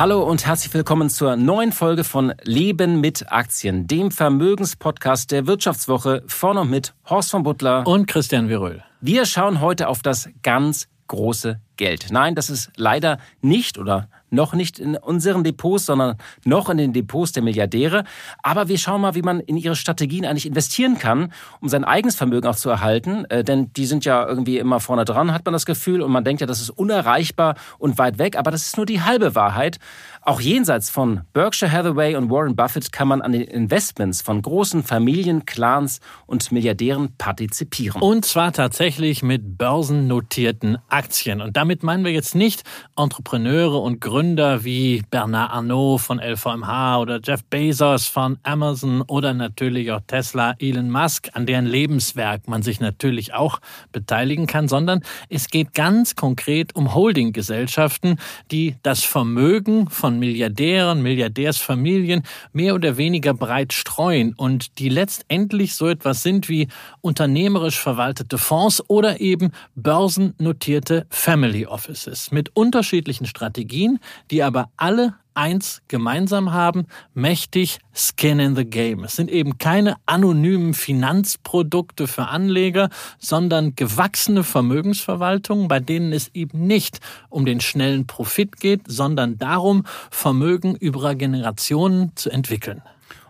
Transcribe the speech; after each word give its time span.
Hallo 0.00 0.22
und 0.22 0.46
herzlich 0.46 0.72
willkommen 0.72 1.10
zur 1.10 1.36
neuen 1.36 1.72
Folge 1.72 2.04
von 2.04 2.32
Leben 2.42 3.02
mit 3.02 3.30
Aktien, 3.30 3.86
dem 3.86 4.10
Vermögenspodcast 4.10 5.30
der 5.30 5.46
Wirtschaftswoche 5.46 6.22
von 6.26 6.56
und 6.56 6.70
mit 6.70 6.94
Horst 7.10 7.30
von 7.30 7.42
Butler 7.42 7.86
und 7.86 8.06
Christian 8.06 8.48
Viröl. 8.48 8.82
Wir 9.02 9.26
schauen 9.26 9.60
heute 9.60 9.88
auf 9.88 10.00
das 10.00 10.30
ganz 10.42 10.88
große 11.08 11.60
Geld. 11.76 12.06
Nein, 12.10 12.34
das 12.34 12.48
ist 12.48 12.70
leider 12.76 13.18
nicht 13.42 13.76
oder 13.76 14.08
noch 14.30 14.54
nicht 14.54 14.78
in 14.78 14.96
unseren 14.96 15.44
Depots, 15.44 15.86
sondern 15.86 16.16
noch 16.44 16.70
in 16.70 16.78
den 16.78 16.92
Depots 16.92 17.32
der 17.32 17.42
Milliardäre. 17.42 18.04
Aber 18.42 18.68
wir 18.68 18.78
schauen 18.78 19.00
mal, 19.00 19.14
wie 19.14 19.22
man 19.22 19.40
in 19.40 19.56
ihre 19.56 19.76
Strategien 19.76 20.24
eigentlich 20.24 20.46
investieren 20.46 20.98
kann, 20.98 21.32
um 21.60 21.68
sein 21.68 21.84
eigenes 21.84 22.16
Vermögen 22.16 22.46
auch 22.46 22.56
zu 22.56 22.70
erhalten. 22.70 23.24
Äh, 23.26 23.44
denn 23.44 23.72
die 23.74 23.86
sind 23.86 24.04
ja 24.04 24.26
irgendwie 24.26 24.58
immer 24.58 24.80
vorne 24.80 25.04
dran, 25.04 25.32
hat 25.32 25.44
man 25.44 25.52
das 25.52 25.66
Gefühl. 25.66 26.02
Und 26.02 26.12
man 26.12 26.24
denkt 26.24 26.40
ja, 26.40 26.46
das 26.46 26.60
ist 26.60 26.70
unerreichbar 26.70 27.56
und 27.78 27.98
weit 27.98 28.18
weg. 28.18 28.36
Aber 28.36 28.50
das 28.50 28.62
ist 28.62 28.76
nur 28.76 28.86
die 28.86 29.02
halbe 29.02 29.34
Wahrheit. 29.34 29.78
Auch 30.22 30.42
jenseits 30.42 30.90
von 30.90 31.22
Berkshire 31.32 31.72
Hathaway 31.72 32.14
und 32.14 32.28
Warren 32.28 32.54
Buffett 32.54 32.92
kann 32.92 33.08
man 33.08 33.22
an 33.22 33.32
den 33.32 33.40
Investments 33.40 34.20
von 34.20 34.42
großen 34.42 34.82
Familien, 34.82 35.46
Clans 35.46 36.00
und 36.26 36.52
Milliardären 36.52 37.16
partizipieren. 37.16 38.02
Und 38.02 38.26
zwar 38.26 38.52
tatsächlich 38.52 39.22
mit 39.22 39.56
börsennotierten 39.56 40.76
Aktien. 40.88 41.40
Und 41.40 41.56
damit 41.56 41.82
meinen 41.82 42.04
wir 42.04 42.12
jetzt 42.12 42.34
nicht 42.34 42.64
Entrepreneure 42.98 43.80
und 43.80 44.02
Gründer 44.02 44.62
wie 44.62 45.02
Bernard 45.10 45.52
Arnault 45.52 46.02
von 46.02 46.20
LVMH 46.20 46.98
oder 46.98 47.20
Jeff 47.24 47.42
Bezos 47.44 48.06
von 48.06 48.38
Amazon 48.42 49.00
oder 49.00 49.32
natürlich 49.32 49.90
auch 49.90 50.02
Tesla, 50.06 50.54
Elon 50.58 50.90
Musk, 50.90 51.30
an 51.32 51.46
deren 51.46 51.64
Lebenswerk 51.64 52.46
man 52.46 52.62
sich 52.62 52.78
natürlich 52.78 53.32
auch 53.32 53.58
beteiligen 53.90 54.46
kann, 54.46 54.68
sondern 54.68 55.00
es 55.30 55.48
geht 55.48 55.72
ganz 55.72 56.14
konkret 56.14 56.76
um 56.76 56.94
Holdinggesellschaften, 56.94 58.18
die 58.50 58.76
das 58.82 59.02
Vermögen 59.02 59.88
von 59.88 60.09
Milliardären, 60.18 61.02
Milliardärsfamilien 61.02 62.22
mehr 62.52 62.74
oder 62.74 62.96
weniger 62.96 63.34
breit 63.34 63.72
streuen 63.72 64.34
und 64.34 64.78
die 64.78 64.88
letztendlich 64.88 65.74
so 65.74 65.88
etwas 65.88 66.22
sind 66.22 66.48
wie 66.48 66.68
unternehmerisch 67.00 67.78
verwaltete 67.78 68.38
Fonds 68.38 68.82
oder 68.88 69.20
eben 69.20 69.52
börsennotierte 69.74 71.06
Family 71.10 71.60
Family 71.60 71.66
Offices 71.66 72.30
mit 72.30 72.54
unterschiedlichen 72.54 73.26
Strategien, 73.26 73.98
die 74.30 74.42
aber 74.42 74.70
alle 74.76 75.14
eins 75.40 75.80
gemeinsam 75.88 76.52
haben, 76.52 76.86
mächtig 77.14 77.78
Skin 77.94 78.38
in 78.38 78.54
the 78.54 78.64
Game. 78.66 79.04
Es 79.04 79.16
sind 79.16 79.30
eben 79.30 79.56
keine 79.56 79.96
anonymen 80.04 80.74
Finanzprodukte 80.74 82.06
für 82.06 82.28
Anleger, 82.28 82.90
sondern 83.18 83.74
gewachsene 83.74 84.44
Vermögensverwaltungen, 84.44 85.66
bei 85.66 85.80
denen 85.80 86.12
es 86.12 86.28
eben 86.34 86.66
nicht 86.66 87.00
um 87.30 87.46
den 87.46 87.60
schnellen 87.60 88.06
Profit 88.06 88.58
geht, 88.60 88.82
sondern 88.86 89.38
darum, 89.38 89.84
Vermögen 90.10 90.76
über 90.76 91.14
Generationen 91.14 92.12
zu 92.16 92.30
entwickeln. 92.30 92.82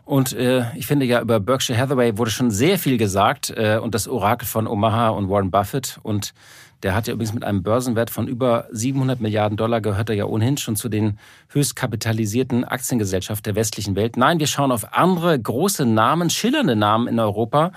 Und 0.04 0.32
äh, 0.32 0.64
ich 0.74 0.88
finde 0.88 1.06
ja, 1.06 1.20
über 1.20 1.38
Berkshire 1.38 1.78
Hathaway 1.78 2.18
wurde 2.18 2.32
schon 2.32 2.50
sehr 2.50 2.80
viel 2.80 2.96
gesagt 2.96 3.50
äh, 3.56 3.78
und 3.80 3.94
das 3.94 4.08
Orakel 4.08 4.48
von 4.48 4.66
Omaha 4.66 5.10
und 5.10 5.30
Warren 5.30 5.52
Buffett 5.52 6.00
und 6.02 6.34
der 6.82 6.94
hat 6.94 7.06
ja 7.06 7.14
übrigens 7.14 7.34
mit 7.34 7.44
einem 7.44 7.62
Börsenwert 7.62 8.10
von 8.10 8.26
über 8.26 8.66
700 8.72 9.20
Milliarden 9.20 9.56
Dollar 9.56 9.80
gehört 9.80 10.08
er 10.08 10.16
ja 10.16 10.24
ohnehin 10.24 10.56
schon 10.56 10.76
zu 10.76 10.88
den 10.88 11.18
höchst 11.48 11.76
kapitalisierten 11.76 12.64
Aktiengesellschaften 12.64 13.44
der 13.44 13.54
westlichen 13.54 13.96
Welt. 13.96 14.16
Nein, 14.16 14.38
wir 14.38 14.46
schauen 14.46 14.72
auf 14.72 14.94
andere 14.94 15.38
große 15.38 15.84
Namen, 15.84 16.30
schillernde 16.30 16.76
Namen 16.76 17.08
in 17.08 17.18
Europa. 17.18 17.72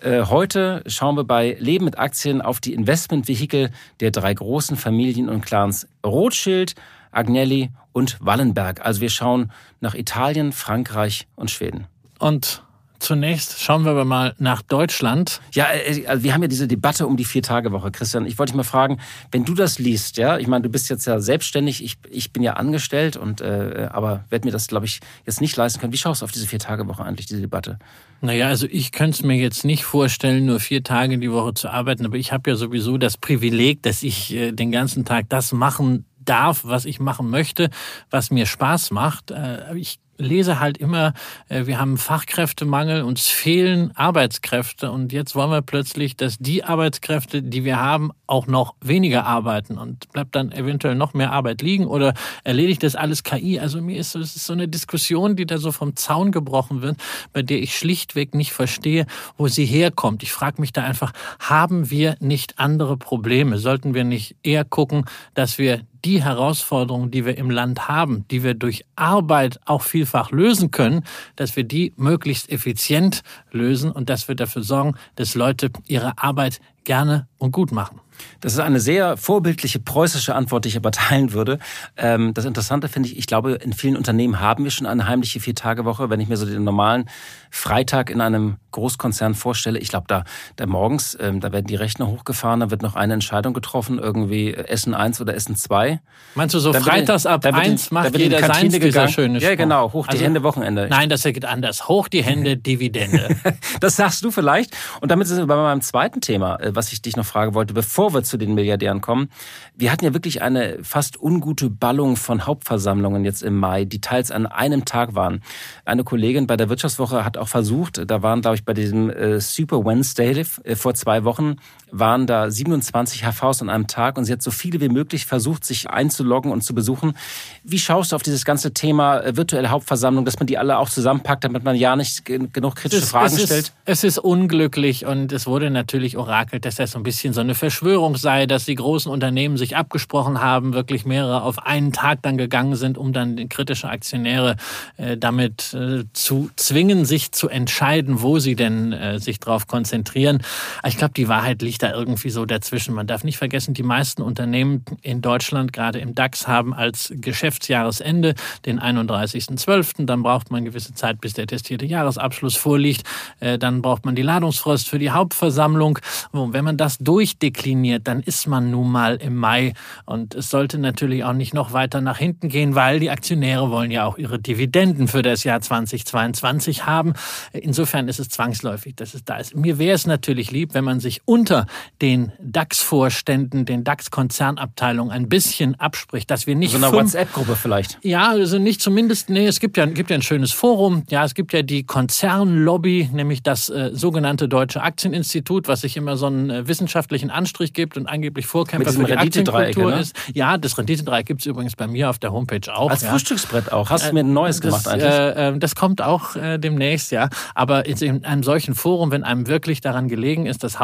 Äh, 0.00 0.26
heute 0.26 0.82
schauen 0.86 1.16
wir 1.16 1.24
bei 1.24 1.56
Leben 1.58 1.84
mit 1.84 1.98
Aktien 1.98 2.42
auf 2.42 2.60
die 2.60 2.74
Investmentvehikel 2.74 3.70
der 4.00 4.10
drei 4.10 4.34
großen 4.34 4.76
Familien 4.76 5.28
und 5.28 5.44
Clans 5.44 5.88
Rothschild, 6.04 6.74
Agnelli 7.10 7.70
und 7.92 8.18
Wallenberg. 8.20 8.84
Also 8.84 9.00
wir 9.00 9.10
schauen 9.10 9.50
nach 9.80 9.94
Italien, 9.94 10.52
Frankreich 10.52 11.26
und 11.36 11.50
Schweden. 11.50 11.86
Und 12.18 12.62
Zunächst 13.04 13.60
schauen 13.60 13.84
wir 13.84 13.90
aber 13.90 14.06
mal 14.06 14.34
nach 14.38 14.62
Deutschland. 14.62 15.42
Ja, 15.52 15.66
äh, 15.74 16.06
also 16.06 16.24
wir 16.24 16.32
haben 16.32 16.40
ja 16.40 16.48
diese 16.48 16.66
Debatte 16.66 17.06
um 17.06 17.18
die 17.18 17.26
Vier-Tage-Woche, 17.26 17.90
Christian. 17.90 18.24
Ich 18.24 18.38
wollte 18.38 18.52
dich 18.52 18.56
mal 18.56 18.62
fragen, 18.62 18.98
wenn 19.30 19.44
du 19.44 19.52
das 19.52 19.78
liest, 19.78 20.16
ja, 20.16 20.38
ich 20.38 20.46
meine, 20.46 20.62
du 20.62 20.70
bist 20.70 20.88
jetzt 20.88 21.06
ja 21.06 21.20
selbstständig, 21.20 21.84
ich, 21.84 21.96
ich 22.08 22.32
bin 22.32 22.42
ja 22.42 22.54
angestellt 22.54 23.18
und 23.18 23.42
äh, 23.42 23.90
aber 23.92 24.24
werde 24.30 24.46
mir 24.46 24.52
das, 24.52 24.68
glaube 24.68 24.86
ich, 24.86 25.00
jetzt 25.26 25.42
nicht 25.42 25.54
leisten 25.54 25.80
können. 25.80 25.92
Wie 25.92 25.98
schaust 25.98 26.22
du 26.22 26.24
auf 26.24 26.32
diese 26.32 26.46
Vier-Tage-Woche 26.46 27.04
eigentlich, 27.04 27.26
diese 27.26 27.42
Debatte? 27.42 27.78
Naja, 28.22 28.48
also 28.48 28.66
ich 28.70 28.90
könnte 28.90 29.18
es 29.18 29.22
mir 29.22 29.36
jetzt 29.36 29.66
nicht 29.66 29.84
vorstellen, 29.84 30.46
nur 30.46 30.58
vier 30.58 30.82
Tage 30.82 31.18
die 31.18 31.30
Woche 31.30 31.52
zu 31.52 31.68
arbeiten, 31.68 32.06
aber 32.06 32.16
ich 32.16 32.32
habe 32.32 32.48
ja 32.48 32.56
sowieso 32.56 32.96
das 32.96 33.18
Privileg, 33.18 33.82
dass 33.82 34.02
ich 34.02 34.32
äh, 34.32 34.52
den 34.52 34.72
ganzen 34.72 35.04
Tag 35.04 35.28
das 35.28 35.52
machen 35.52 36.06
darf, 36.24 36.64
was 36.64 36.86
ich 36.86 37.00
machen 37.00 37.28
möchte, 37.28 37.68
was 38.08 38.30
mir 38.30 38.46
Spaß 38.46 38.92
macht. 38.92 39.30
Äh, 39.30 39.76
ich 39.76 39.98
lese 40.18 40.60
halt 40.60 40.78
immer, 40.78 41.14
äh, 41.48 41.66
wir 41.66 41.78
haben 41.78 41.96
Fachkräftemangel, 41.96 43.02
uns 43.02 43.26
fehlen 43.28 43.92
Arbeitskräfte 43.96 44.90
und 44.90 45.12
jetzt 45.12 45.34
wollen 45.34 45.50
wir 45.50 45.62
plötzlich, 45.62 46.16
dass 46.16 46.38
die 46.38 46.64
Arbeitskräfte, 46.64 47.42
die 47.42 47.64
wir 47.64 47.80
haben, 47.80 48.10
auch 48.26 48.46
noch 48.46 48.74
weniger 48.80 49.26
arbeiten 49.26 49.78
und 49.78 50.10
bleibt 50.12 50.34
dann 50.34 50.52
eventuell 50.52 50.94
noch 50.94 51.14
mehr 51.14 51.32
Arbeit 51.32 51.62
liegen 51.62 51.86
oder 51.86 52.14
erledigt 52.42 52.82
das 52.82 52.96
alles 52.96 53.22
KI. 53.22 53.60
Also 53.60 53.80
mir 53.80 53.98
ist 53.98 54.14
es 54.14 54.36
ist 54.36 54.46
so 54.46 54.52
eine 54.52 54.68
Diskussion, 54.68 55.36
die 55.36 55.46
da 55.46 55.58
so 55.58 55.72
vom 55.72 55.96
Zaun 55.96 56.32
gebrochen 56.32 56.82
wird, 56.82 56.96
bei 57.32 57.42
der 57.42 57.60
ich 57.60 57.76
schlichtweg 57.76 58.34
nicht 58.34 58.52
verstehe, 58.52 59.06
wo 59.36 59.48
sie 59.48 59.66
herkommt. 59.66 60.22
Ich 60.22 60.32
frage 60.32 60.60
mich 60.60 60.72
da 60.72 60.82
einfach, 60.84 61.12
haben 61.38 61.90
wir 61.90 62.16
nicht 62.20 62.58
andere 62.58 62.96
Probleme? 62.96 63.58
Sollten 63.58 63.94
wir 63.94 64.04
nicht 64.04 64.36
eher 64.42 64.64
gucken, 64.64 65.04
dass 65.34 65.58
wir 65.58 65.82
die 66.04 66.22
Herausforderungen, 66.22 67.10
die 67.10 67.24
wir 67.24 67.38
im 67.38 67.50
Land 67.50 67.88
haben, 67.88 68.26
die 68.30 68.42
wir 68.42 68.54
durch 68.54 68.84
Arbeit 68.94 69.58
auch 69.64 69.82
vielfach 69.82 70.30
lösen 70.30 70.70
können, 70.70 71.04
dass 71.36 71.56
wir 71.56 71.64
die 71.64 71.92
möglichst 71.96 72.50
effizient 72.50 73.22
lösen 73.54 73.90
und 73.90 74.10
dass 74.10 74.28
wir 74.28 74.34
dafür 74.34 74.62
sorgen, 74.62 74.94
dass 75.16 75.34
Leute 75.34 75.70
ihre 75.86 76.18
Arbeit 76.18 76.60
gerne 76.84 77.28
und 77.38 77.52
gut 77.52 77.72
machen. 77.72 78.00
Das 78.40 78.52
ist 78.52 78.60
eine 78.60 78.80
sehr 78.80 79.16
vorbildliche 79.16 79.80
preußische 79.80 80.34
Antwort, 80.34 80.64
die 80.64 80.68
ich 80.68 80.76
aber 80.76 80.90
teilen 80.92 81.32
würde. 81.32 81.58
Ähm, 81.96 82.32
das 82.34 82.44
Interessante 82.44 82.88
finde 82.88 83.08
ich, 83.08 83.18
ich 83.18 83.26
glaube, 83.26 83.52
in 83.54 83.72
vielen 83.72 83.96
Unternehmen 83.96 84.40
haben 84.40 84.64
wir 84.64 84.70
schon 84.70 84.86
eine 84.86 85.08
heimliche 85.08 85.40
Vier-Tage-Woche. 85.40 86.10
Wenn 86.10 86.20
ich 86.20 86.28
mir 86.28 86.36
so 86.36 86.46
den 86.46 86.62
normalen 86.64 87.08
Freitag 87.50 88.10
in 88.10 88.20
einem 88.20 88.56
Großkonzern 88.72 89.34
vorstelle, 89.34 89.78
ich 89.78 89.88
glaube, 89.88 90.06
da, 90.08 90.24
da 90.56 90.66
morgens, 90.66 91.16
ähm, 91.20 91.40
da 91.40 91.52
werden 91.52 91.66
die 91.66 91.74
Rechner 91.74 92.06
hochgefahren, 92.06 92.60
da 92.60 92.70
wird 92.70 92.82
noch 92.82 92.94
eine 92.94 93.14
Entscheidung 93.14 93.54
getroffen, 93.54 93.98
irgendwie 93.98 94.54
Essen 94.54 94.94
1 94.94 95.20
oder 95.20 95.34
Essen 95.34 95.56
2. 95.56 96.00
Meinst 96.34 96.54
du 96.54 96.58
so 96.58 96.72
freitags 96.72 97.26
ab 97.26 97.44
1 97.44 97.90
macht 97.90 98.16
jeder 98.16 98.40
seins, 98.40 98.78
dieser 98.78 99.08
schöne 99.08 99.40
Spruch. 99.40 99.50
Ja, 99.50 99.56
genau, 99.56 99.92
hoch 99.92 100.06
die 100.06 100.12
also, 100.12 100.24
Hände 100.24 100.42
Wochenende. 100.42 100.86
Nein, 100.88 101.08
das 101.08 101.22
geht 101.22 101.44
anders. 101.44 101.88
Hoch 101.88 102.08
die 102.08 102.22
Hände 102.22 102.56
Dividende. 102.56 103.36
das 103.80 103.96
sagst 103.96 104.24
du 104.24 104.30
vielleicht. 104.30 104.76
Und 105.00 105.10
damit 105.10 105.26
sind 105.26 105.38
wir 105.38 105.46
bei 105.46 105.56
meinem 105.56 105.80
zweiten 105.80 106.20
Thema, 106.20 106.56
äh, 106.60 106.74
was 106.74 106.92
ich 106.92 107.02
dich 107.02 107.16
noch 107.16 107.26
fragen 107.26 107.54
wollte, 107.54 107.74
bevor 107.74 108.14
wir 108.14 108.22
zu 108.22 108.36
den 108.36 108.54
Milliardären 108.54 109.00
kommen. 109.00 109.28
Wir 109.74 109.92
hatten 109.92 110.04
ja 110.04 110.14
wirklich 110.14 110.42
eine 110.42 110.78
fast 110.82 111.20
ungute 111.20 111.70
Ballung 111.70 112.16
von 112.16 112.46
Hauptversammlungen 112.46 113.24
jetzt 113.24 113.42
im 113.42 113.58
Mai, 113.58 113.84
die 113.84 114.00
teils 114.00 114.30
an 114.30 114.46
einem 114.46 114.84
Tag 114.84 115.14
waren. 115.14 115.42
Eine 115.84 116.04
Kollegin 116.04 116.46
bei 116.46 116.56
der 116.56 116.68
Wirtschaftswoche 116.68 117.24
hat 117.24 117.36
auch 117.36 117.48
versucht, 117.48 118.10
da 118.10 118.22
waren, 118.22 118.40
glaube 118.40 118.56
ich, 118.56 118.64
bei 118.64 118.74
diesem 118.74 119.10
äh, 119.10 119.40
Super 119.40 119.84
Wednesday 119.84 120.44
äh, 120.64 120.76
vor 120.76 120.94
zwei 120.94 121.24
Wochen, 121.24 121.56
waren 121.98 122.26
da 122.26 122.50
27 122.50 123.22
HVs 123.24 123.62
an 123.62 123.70
einem 123.70 123.86
Tag 123.86 124.18
und 124.18 124.24
sie 124.24 124.32
hat 124.32 124.42
so 124.42 124.50
viele 124.50 124.80
wie 124.80 124.88
möglich 124.88 125.26
versucht, 125.26 125.64
sich 125.64 125.88
einzuloggen 125.88 126.50
und 126.50 126.62
zu 126.62 126.74
besuchen. 126.74 127.16
Wie 127.62 127.78
schaust 127.78 128.12
du 128.12 128.16
auf 128.16 128.22
dieses 128.22 128.44
ganze 128.44 128.74
Thema 128.74 129.20
äh, 129.20 129.36
virtuelle 129.36 129.70
Hauptversammlung, 129.70 130.24
dass 130.24 130.38
man 130.38 130.46
die 130.46 130.58
alle 130.58 130.78
auch 130.78 130.90
zusammenpackt, 130.90 131.44
damit 131.44 131.62
man 131.62 131.76
ja 131.76 131.94
nicht 131.94 132.24
genug 132.24 132.76
kritische 132.76 133.02
ist, 133.02 133.10
Fragen 133.10 133.36
es 133.36 133.44
stellt? 133.44 133.66
Ist, 133.66 133.74
es 133.84 134.04
ist 134.04 134.18
unglücklich 134.18 135.06
und 135.06 135.32
es 135.32 135.46
wurde 135.46 135.70
natürlich 135.70 136.16
orakelt 136.16 136.64
dass 136.64 136.76
das 136.76 136.92
so 136.92 136.98
ein 136.98 137.02
bisschen 137.02 137.32
so 137.32 137.40
eine 137.40 137.54
Verschwörung 137.54 138.16
sei, 138.16 138.46
dass 138.46 138.64
die 138.64 138.74
großen 138.74 139.10
Unternehmen 139.10 139.56
sich 139.56 139.76
abgesprochen 139.76 140.40
haben, 140.40 140.72
wirklich 140.72 141.04
mehrere 141.04 141.42
auf 141.42 141.64
einen 141.64 141.92
Tag 141.92 142.22
dann 142.22 142.38
gegangen 142.38 142.76
sind, 142.76 142.98
um 142.98 143.12
dann 143.12 143.48
kritische 143.48 143.88
Aktionäre 143.88 144.56
äh, 144.96 145.16
damit 145.16 145.74
äh, 145.74 146.04
zu 146.12 146.50
zwingen, 146.56 147.04
sich 147.04 147.32
zu 147.32 147.48
entscheiden, 147.48 148.22
wo 148.22 148.38
sie 148.38 148.56
denn 148.56 148.92
äh, 148.92 149.18
sich 149.18 149.40
drauf 149.40 149.66
konzentrieren. 149.66 150.42
Ich 150.86 150.96
glaube, 150.96 151.14
die 151.14 151.28
Wahrheit 151.28 151.62
liegt 151.62 151.83
da 151.84 151.92
irgendwie 151.92 152.30
so 152.30 152.46
dazwischen. 152.46 152.94
Man 152.94 153.06
darf 153.06 153.24
nicht 153.24 153.36
vergessen, 153.36 153.74
die 153.74 153.82
meisten 153.82 154.22
Unternehmen 154.22 154.84
in 155.02 155.20
Deutschland, 155.20 155.72
gerade 155.72 155.98
im 155.98 156.14
DAX, 156.14 156.48
haben 156.48 156.72
als 156.72 157.12
Geschäftsjahresende 157.14 158.34
den 158.64 158.80
31.12. 158.80 160.06
Dann 160.06 160.22
braucht 160.22 160.50
man 160.50 160.64
gewisse 160.64 160.94
Zeit, 160.94 161.20
bis 161.20 161.34
der 161.34 161.46
testierte 161.46 161.84
Jahresabschluss 161.84 162.56
vorliegt. 162.56 163.06
Äh, 163.40 163.58
dann 163.58 163.82
braucht 163.82 164.06
man 164.06 164.14
die 164.14 164.22
Ladungsfrist 164.22 164.88
für 164.88 164.98
die 164.98 165.10
Hauptversammlung. 165.10 165.98
Und 166.32 166.54
wenn 166.54 166.64
man 166.64 166.78
das 166.78 166.98
durchdekliniert, 166.98 168.08
dann 168.08 168.20
ist 168.20 168.46
man 168.46 168.70
nun 168.70 168.90
mal 168.90 169.16
im 169.16 169.36
Mai. 169.36 169.74
Und 170.06 170.34
es 170.34 170.48
sollte 170.48 170.78
natürlich 170.78 171.24
auch 171.24 171.34
nicht 171.34 171.52
noch 171.52 171.72
weiter 171.72 172.00
nach 172.00 172.18
hinten 172.18 172.48
gehen, 172.48 172.74
weil 172.74 172.98
die 172.98 173.10
Aktionäre 173.10 173.70
wollen 173.70 173.90
ja 173.90 174.06
auch 174.06 174.16
ihre 174.16 174.38
Dividenden 174.38 175.06
für 175.08 175.22
das 175.22 175.44
Jahr 175.44 175.60
2022 175.60 176.86
haben. 176.86 177.12
Insofern 177.52 178.08
ist 178.08 178.20
es 178.20 178.30
zwangsläufig, 178.30 178.96
dass 178.96 179.12
es 179.12 179.24
da 179.24 179.36
ist. 179.36 179.54
Mir 179.54 179.78
wäre 179.78 179.94
es 179.94 180.06
natürlich 180.06 180.50
lieb, 180.50 180.72
wenn 180.72 180.84
man 180.84 181.00
sich 181.00 181.20
unter 181.26 181.66
den 182.02 182.32
DAX-Vorständen, 182.40 183.64
den 183.64 183.84
DAX-Konzernabteilungen 183.84 185.12
ein 185.12 185.28
bisschen 185.28 185.78
abspricht, 185.80 186.30
dass 186.30 186.46
wir 186.46 186.54
nicht 186.54 186.72
so 186.72 186.78
eine 186.78 186.92
WhatsApp-Gruppe 186.92 187.56
vielleicht. 187.56 187.98
Ja, 188.02 188.30
also 188.30 188.58
nicht 188.58 188.80
zumindest. 188.80 189.30
Nee, 189.30 189.46
es 189.46 189.60
gibt 189.60 189.76
ja 189.76 189.86
gibt 189.86 190.10
ja 190.10 190.16
ein 190.16 190.22
schönes 190.22 190.52
Forum. 190.52 191.04
Ja, 191.08 191.24
es 191.24 191.34
gibt 191.34 191.52
ja 191.52 191.62
die 191.62 191.84
Konzernlobby, 191.84 193.10
nämlich 193.12 193.42
das 193.42 193.68
äh, 193.68 193.90
sogenannte 193.92 194.48
Deutsche 194.48 194.82
Aktieninstitut, 194.82 195.68
was 195.68 195.82
sich 195.82 195.96
immer 195.96 196.16
so 196.16 196.26
einen 196.26 196.50
äh, 196.50 196.68
wissenschaftlichen 196.68 197.30
Anstrich 197.30 197.72
gibt 197.72 197.96
und 197.96 198.06
angeblich 198.06 198.46
Vorkämpfer 198.46 198.92
für 198.92 199.04
die 199.04 199.16
Aktienkultur 199.16 199.90
ne? 199.92 200.00
ist. 200.00 200.16
Ja, 200.32 200.58
das 200.58 200.76
Renditedreieck 200.78 201.26
gibt 201.26 201.40
es 201.40 201.46
übrigens 201.46 201.76
bei 201.76 201.86
mir 201.86 202.10
auf 202.10 202.18
der 202.18 202.32
Homepage 202.32 202.74
auch. 202.74 202.90
Als 202.90 203.02
ja. 203.02 203.10
Frühstücksbrett 203.10 203.72
auch. 203.72 203.90
Hast 203.90 204.08
du 204.08 204.12
mir 204.12 204.20
ein 204.20 204.32
neues 204.32 204.60
das, 204.60 204.70
gemacht 204.70 204.88
eigentlich? 204.88 205.10
Äh, 205.10 205.48
äh, 205.48 205.58
das 205.58 205.74
kommt 205.74 206.02
auch 206.02 206.36
äh, 206.36 206.58
demnächst, 206.58 207.12
ja. 207.12 207.28
Aber 207.54 207.86
in 207.86 208.24
einem 208.24 208.42
solchen 208.42 208.74
Forum, 208.74 209.10
wenn 209.10 209.24
einem 209.24 209.46
wirklich 209.46 209.80
daran 209.80 210.08
gelegen 210.08 210.46
ist, 210.46 210.64
dass 210.64 210.80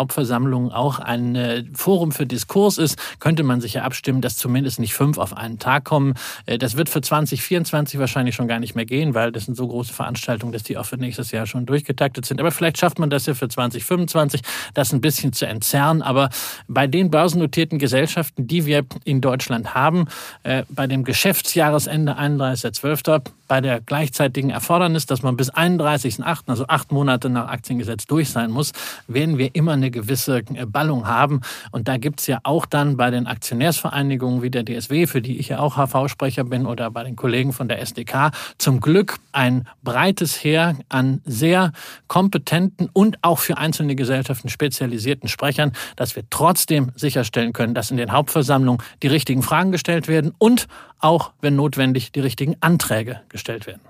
Auch 0.73 0.99
ein 0.99 1.37
äh, 1.37 1.65
Forum 1.75 2.13
für 2.13 2.27
Diskurs 2.27 2.79
ist, 2.79 2.99
könnte 3.19 3.43
man 3.43 3.61
sich 3.61 3.75
ja 3.75 3.83
abstimmen, 3.83 4.21
dass 4.21 4.37
zumindest 4.37 4.79
nicht 4.79 4.95
fünf 4.95 5.19
auf 5.19 5.37
einen 5.37 5.59
Tag 5.59 5.85
kommen. 5.85 6.15
Äh, 6.47 6.59
das 6.59 6.77
wird 6.77 6.89
für 6.89 7.01
2024 7.01 7.99
wahrscheinlich 7.99 8.35
schon 8.35 8.49
gar 8.49 8.61
nicht 8.61 8.75
mehr 8.75 8.85
gehen, 8.85 9.15
weil 9.15 9.33
das 9.33 9.47
sind 9.47 9.57
so 9.57 9.67
große 9.67 9.93
Veranstaltungen, 9.93 10.53
dass 10.53 10.63
die 10.63 10.77
auch 10.79 10.87
für 10.87 10.97
nächstes 10.97 11.31
Jahr 11.31 11.47
schon 11.47 11.67
durchgetaktet 11.67 12.27
sind. 12.27 12.41
Aber 12.41 12.51
vielleicht 12.51 12.79
schafft 12.79 12.99
man 12.99 13.11
das 13.11 13.27
ja 13.27 13.35
für 13.35 13.49
2025, 13.49 14.43
das 14.75 14.93
ein 14.93 15.01
bisschen 15.01 15.33
zu 15.33 15.47
entzerren. 15.47 16.03
Aber 16.03 16.31
bei 16.69 16.87
den 16.87 17.11
börsennotierten 17.11 17.79
Gesellschaften, 17.79 18.47
die 18.47 18.67
wir 18.67 18.85
in 19.05 19.21
Deutschland 19.21 19.75
haben, 19.75 20.07
äh, 20.43 20.65
bei 20.69 20.87
dem 20.87 21.05
Geschäftsjahresende 21.05 22.19
31.12., 22.19 23.23
bei 23.51 23.61
der 23.61 23.81
gleichzeitigen 23.81 24.51
Erfordernis, 24.51 25.07
dass 25.07 25.23
man 25.25 25.37
bis 25.37 25.53
31.08., 25.53 26.43
also 26.47 26.67
acht 26.69 26.93
Monate 26.93 27.29
nach 27.29 27.49
Aktiengesetz 27.49 28.07
durch 28.07 28.31
sein 28.31 28.53
muss, 28.53 28.71
werden 29.09 29.39
wir 29.39 29.57
immer 29.57 29.73
eine 29.73 29.91
gewisse 29.91 30.45
äh, 30.55 30.67
Ballung 30.67 31.09
haben. 31.09 31.41
Und 31.73 31.89
da 31.89 31.97
gibt's 31.97 32.29
ja 32.29 32.39
auch 32.45 32.65
dann 32.65 32.97
bei 32.97 33.11
den 33.11 33.27
Aktionärsvereinigungen 33.27 34.43
wie 34.43 34.51
der 34.51 34.65
DSW, 34.65 35.09
für 35.09 35.21
die 35.21 35.37
ich 35.39 35.49
ja 35.49 35.59
auch 35.59 35.75
HV-Sprecher 35.75 36.45
bin, 36.45 36.65
oder 36.65 36.93
bei 36.93 37.03
den 37.03 37.17
Kollegen 37.17 37.53
von 37.53 37.67
der 37.67 37.81
SDK, 37.83 38.31
zum 38.57 38.79
Glück 38.79 39.17
ein 39.33 39.67
breites 39.83 40.45
Heer 40.45 40.77
an 40.89 41.21
sehr 41.25 41.73
kompetenten 42.07 42.89
und 42.93 43.19
auch 43.23 43.41
für 43.41 43.59
einzelne 43.59 43.97
Gesellschaften 43.97 44.49
spezialisierten 44.49 45.29
Sprechern, 45.29 45.73
dass 45.97 46.15
wir 46.15 46.23
trotzdem 46.31 46.93
sicherstellen 46.95 47.53
können, 47.53 47.75
dass 47.75 47.91
in 47.91 47.97
den 47.97 48.13
Hauptversammlungen 48.13 48.81
die 49.03 49.09
richtigen 49.09 49.43
Fragen 49.43 49.73
gestellt 49.73 50.07
werden 50.07 50.33
und 50.39 50.69
auch, 51.01 51.33
wenn 51.41 51.57
notwendig, 51.57 52.13
die 52.13 52.21
richtigen 52.21 52.57
Anträge 52.61 53.21
gestellt 53.29 53.67
werden. 53.67 53.81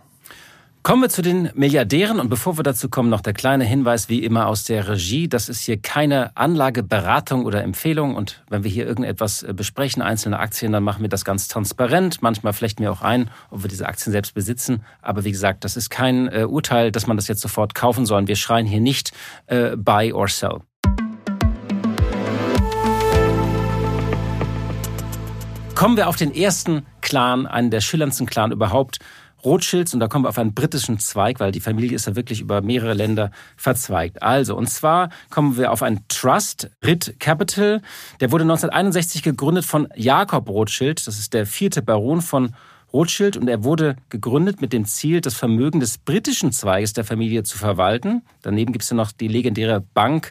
Kommen 0.82 1.02
wir 1.02 1.10
zu 1.10 1.20
den 1.20 1.50
Milliardären 1.54 2.20
und 2.20 2.30
bevor 2.30 2.58
wir 2.58 2.62
dazu 2.62 2.88
kommen, 2.88 3.10
noch 3.10 3.20
der 3.20 3.34
kleine 3.34 3.64
Hinweis 3.64 4.08
wie 4.08 4.24
immer 4.24 4.46
aus 4.46 4.64
der 4.64 4.88
Regie. 4.88 5.28
Das 5.28 5.50
ist 5.50 5.60
hier 5.60 5.76
keine 5.76 6.34
Anlageberatung 6.38 7.44
oder 7.44 7.62
Empfehlung 7.62 8.14
und 8.14 8.42
wenn 8.48 8.64
wir 8.64 8.70
hier 8.70 8.86
irgendetwas 8.86 9.42
äh, 9.42 9.52
besprechen, 9.52 10.00
einzelne 10.00 10.38
Aktien, 10.38 10.72
dann 10.72 10.82
machen 10.82 11.02
wir 11.02 11.10
das 11.10 11.26
ganz 11.26 11.48
transparent. 11.48 12.22
Manchmal 12.22 12.54
flechten 12.54 12.82
wir 12.82 12.92
auch 12.92 13.02
ein, 13.02 13.28
ob 13.50 13.62
wir 13.62 13.68
diese 13.68 13.86
Aktien 13.86 14.10
selbst 14.10 14.32
besitzen. 14.32 14.82
Aber 15.02 15.24
wie 15.24 15.32
gesagt, 15.32 15.64
das 15.64 15.76
ist 15.76 15.90
kein 15.90 16.28
äh, 16.28 16.46
Urteil, 16.48 16.90
dass 16.90 17.06
man 17.06 17.18
das 17.18 17.28
jetzt 17.28 17.42
sofort 17.42 17.74
kaufen 17.74 18.06
soll. 18.06 18.26
Wir 18.26 18.36
schreien 18.36 18.66
hier 18.66 18.80
nicht 18.80 19.12
äh, 19.48 19.76
buy 19.76 20.14
or 20.14 20.28
sell. 20.28 20.60
Kommen 25.80 25.96
wir 25.96 26.10
auf 26.10 26.16
den 26.16 26.34
ersten 26.34 26.84
Clan, 27.00 27.46
einen 27.46 27.70
der 27.70 27.80
schillerndsten 27.80 28.26
Clan 28.26 28.52
überhaupt. 28.52 28.98
Rothschilds 29.42 29.94
und 29.94 30.00
da 30.00 30.08
kommen 30.08 30.26
wir 30.26 30.28
auf 30.28 30.36
einen 30.36 30.52
britischen 30.52 30.98
Zweig, 30.98 31.40
weil 31.40 31.52
die 31.52 31.60
Familie 31.60 31.94
ist 31.94 32.06
ja 32.06 32.14
wirklich 32.14 32.42
über 32.42 32.60
mehrere 32.60 32.92
Länder 32.92 33.30
verzweigt. 33.56 34.22
Also, 34.22 34.54
und 34.58 34.68
zwar 34.68 35.08
kommen 35.30 35.56
wir 35.56 35.72
auf 35.72 35.82
einen 35.82 36.04
Trust, 36.08 36.68
Ritt 36.84 37.18
Capital. 37.18 37.80
Der 38.20 38.30
wurde 38.30 38.42
1961 38.42 39.22
gegründet 39.22 39.64
von 39.64 39.88
Jakob 39.96 40.50
Rothschild. 40.50 41.06
Das 41.06 41.18
ist 41.18 41.32
der 41.32 41.46
vierte 41.46 41.80
Baron 41.80 42.20
von 42.20 42.54
Rothschild 42.92 43.38
und 43.38 43.48
er 43.48 43.64
wurde 43.64 43.96
gegründet 44.10 44.60
mit 44.60 44.74
dem 44.74 44.84
Ziel, 44.84 45.22
das 45.22 45.34
Vermögen 45.34 45.80
des 45.80 45.96
britischen 45.96 46.52
Zweiges 46.52 46.92
der 46.92 47.04
Familie 47.04 47.42
zu 47.42 47.56
verwalten. 47.56 48.20
Daneben 48.42 48.72
gibt 48.72 48.82
es 48.82 48.90
ja 48.90 48.96
noch 48.96 49.12
die 49.12 49.28
legendäre 49.28 49.80
Bank 49.80 50.30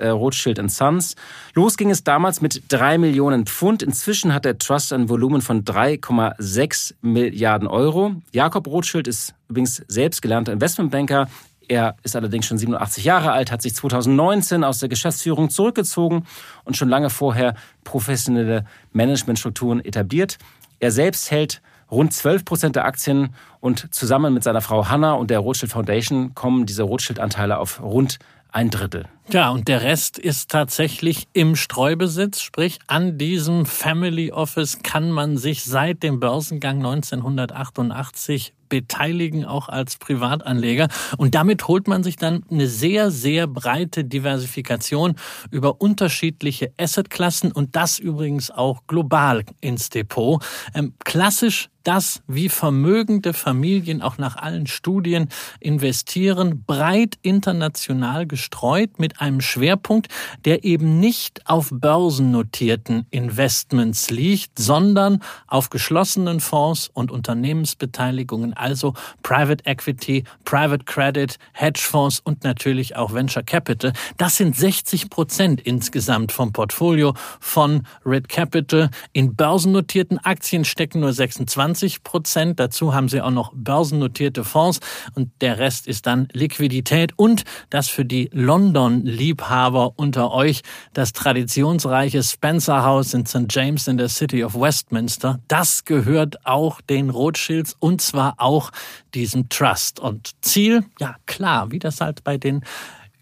äh, 0.00 0.08
Rothschild 0.08 0.60
Sons. 0.70 1.14
Los 1.54 1.76
ging 1.76 1.90
es 1.90 2.04
damals 2.04 2.40
mit 2.40 2.62
drei 2.68 2.98
Millionen 2.98 3.46
Pfund. 3.46 3.82
Inzwischen 3.82 4.34
hat 4.34 4.44
der 4.44 4.58
Trust 4.58 4.92
ein 4.92 5.08
Volumen 5.08 5.42
von 5.42 5.64
3,6 5.64 6.94
Milliarden 7.02 7.68
Euro. 7.68 8.16
Jakob 8.32 8.66
Rothschild 8.66 9.06
ist 9.06 9.34
übrigens 9.48 9.82
selbst 9.88 10.22
gelernter 10.22 10.52
Investmentbanker. 10.52 11.28
Er 11.68 11.94
ist 12.02 12.16
allerdings 12.16 12.46
schon 12.46 12.58
87 12.58 13.04
Jahre 13.04 13.30
alt, 13.30 13.52
hat 13.52 13.62
sich 13.62 13.76
2019 13.76 14.64
aus 14.64 14.80
der 14.80 14.88
Geschäftsführung 14.88 15.50
zurückgezogen 15.50 16.24
und 16.64 16.76
schon 16.76 16.88
lange 16.88 17.10
vorher 17.10 17.54
professionelle 17.84 18.64
Managementstrukturen 18.92 19.84
etabliert. 19.84 20.38
Er 20.80 20.90
selbst 20.90 21.30
hält 21.30 21.62
rund 21.90 22.12
12 22.12 22.44
Prozent 22.44 22.76
der 22.76 22.86
Aktien 22.86 23.34
und 23.60 23.92
zusammen 23.94 24.34
mit 24.34 24.42
seiner 24.42 24.62
Frau 24.62 24.88
Hanna 24.88 25.12
und 25.12 25.30
der 25.30 25.40
Rothschild 25.40 25.70
Foundation 25.70 26.34
kommen 26.34 26.66
diese 26.66 26.82
Rothschild-Anteile 26.82 27.58
auf 27.58 27.80
rund 27.82 28.18
ein 28.52 28.70
Drittel. 28.70 29.06
Ja, 29.30 29.50
und 29.50 29.68
der 29.68 29.82
Rest 29.82 30.18
ist 30.18 30.50
tatsächlich 30.50 31.28
im 31.32 31.56
Streubesitz, 31.56 32.40
sprich 32.40 32.78
an 32.86 33.16
diesem 33.18 33.66
Family 33.66 34.32
Office 34.32 34.82
kann 34.82 35.10
man 35.10 35.36
sich 35.36 35.64
seit 35.64 36.02
dem 36.02 36.20
Börsengang 36.20 36.78
1988 36.78 38.52
beteiligen, 38.70 39.44
auch 39.44 39.68
als 39.68 39.98
Privatanleger. 39.98 40.88
Und 41.18 41.34
damit 41.34 41.68
holt 41.68 41.86
man 41.86 42.02
sich 42.02 42.16
dann 42.16 42.42
eine 42.50 42.66
sehr, 42.66 43.10
sehr 43.10 43.46
breite 43.46 44.04
Diversifikation 44.04 45.16
über 45.50 45.82
unterschiedliche 45.82 46.72
Assetklassen 46.78 47.52
und 47.52 47.76
das 47.76 47.98
übrigens 47.98 48.50
auch 48.50 48.86
global 48.86 49.44
ins 49.60 49.90
Depot. 49.90 50.42
Ähm, 50.74 50.94
klassisch 51.04 51.68
das, 51.84 52.22
wie 52.26 52.48
vermögende 52.48 53.32
Familien 53.32 54.02
auch 54.02 54.18
nach 54.18 54.36
allen 54.36 54.66
Studien 54.66 55.28
investieren, 55.60 56.64
breit 56.64 57.18
international 57.22 58.26
gestreut 58.26 58.98
mit 58.98 59.20
einem 59.20 59.40
Schwerpunkt, 59.40 60.08
der 60.44 60.64
eben 60.64 61.00
nicht 61.00 61.46
auf 61.48 61.70
börsennotierten 61.72 63.06
Investments 63.10 64.10
liegt, 64.10 64.58
sondern 64.58 65.22
auf 65.46 65.70
geschlossenen 65.70 66.40
Fonds 66.40 66.90
und 66.92 67.10
Unternehmensbeteiligungen 67.10 68.52
also 68.60 68.94
Private 69.22 69.64
Equity, 69.66 70.24
Private 70.44 70.84
Credit, 70.84 71.36
Hedgefonds 71.52 72.20
und 72.20 72.44
natürlich 72.44 72.96
auch 72.96 73.12
Venture 73.12 73.42
Capital. 73.42 73.92
Das 74.16 74.36
sind 74.36 74.56
60 74.56 75.10
Prozent 75.10 75.60
insgesamt 75.60 76.32
vom 76.32 76.52
Portfolio 76.52 77.14
von 77.40 77.86
Red 78.04 78.28
Capital. 78.28 78.90
In 79.12 79.34
börsennotierten 79.34 80.18
Aktien 80.18 80.64
stecken 80.64 81.00
nur 81.00 81.12
26 81.12 82.02
Prozent. 82.02 82.60
Dazu 82.60 82.94
haben 82.94 83.08
sie 83.08 83.20
auch 83.20 83.30
noch 83.30 83.52
börsennotierte 83.54 84.44
Fonds 84.44 84.80
und 85.14 85.30
der 85.40 85.58
Rest 85.58 85.86
ist 85.86 86.06
dann 86.06 86.28
Liquidität 86.32 87.12
und 87.16 87.44
das 87.70 87.88
für 87.88 88.04
die 88.04 88.30
London-Liebhaber 88.32 89.94
unter 89.96 90.32
euch 90.32 90.62
das 90.92 91.12
traditionsreiche 91.12 92.22
Spencer 92.22 92.84
House 92.84 93.14
in 93.14 93.26
St. 93.26 93.46
James 93.48 93.86
in 93.86 93.96
der 93.96 94.08
City 94.08 94.44
of 94.44 94.54
Westminster. 94.54 95.40
Das 95.48 95.84
gehört 95.84 96.44
auch 96.46 96.80
den 96.80 97.10
Rothschilds 97.10 97.76
und 97.78 98.00
zwar 98.00 98.34
auch 98.38 98.49
auch 98.50 98.70
diesem 99.14 99.48
Trust. 99.48 100.00
Und 100.00 100.32
Ziel, 100.42 100.84
ja 100.98 101.14
klar, 101.26 101.70
wie 101.70 101.78
das 101.78 102.00
halt 102.00 102.24
bei 102.24 102.36
den 102.36 102.64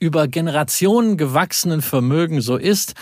über 0.00 0.28
Generationen 0.28 1.16
gewachsenen 1.16 1.82
Vermögen 1.82 2.40
so 2.40 2.56
ist, 2.56 2.94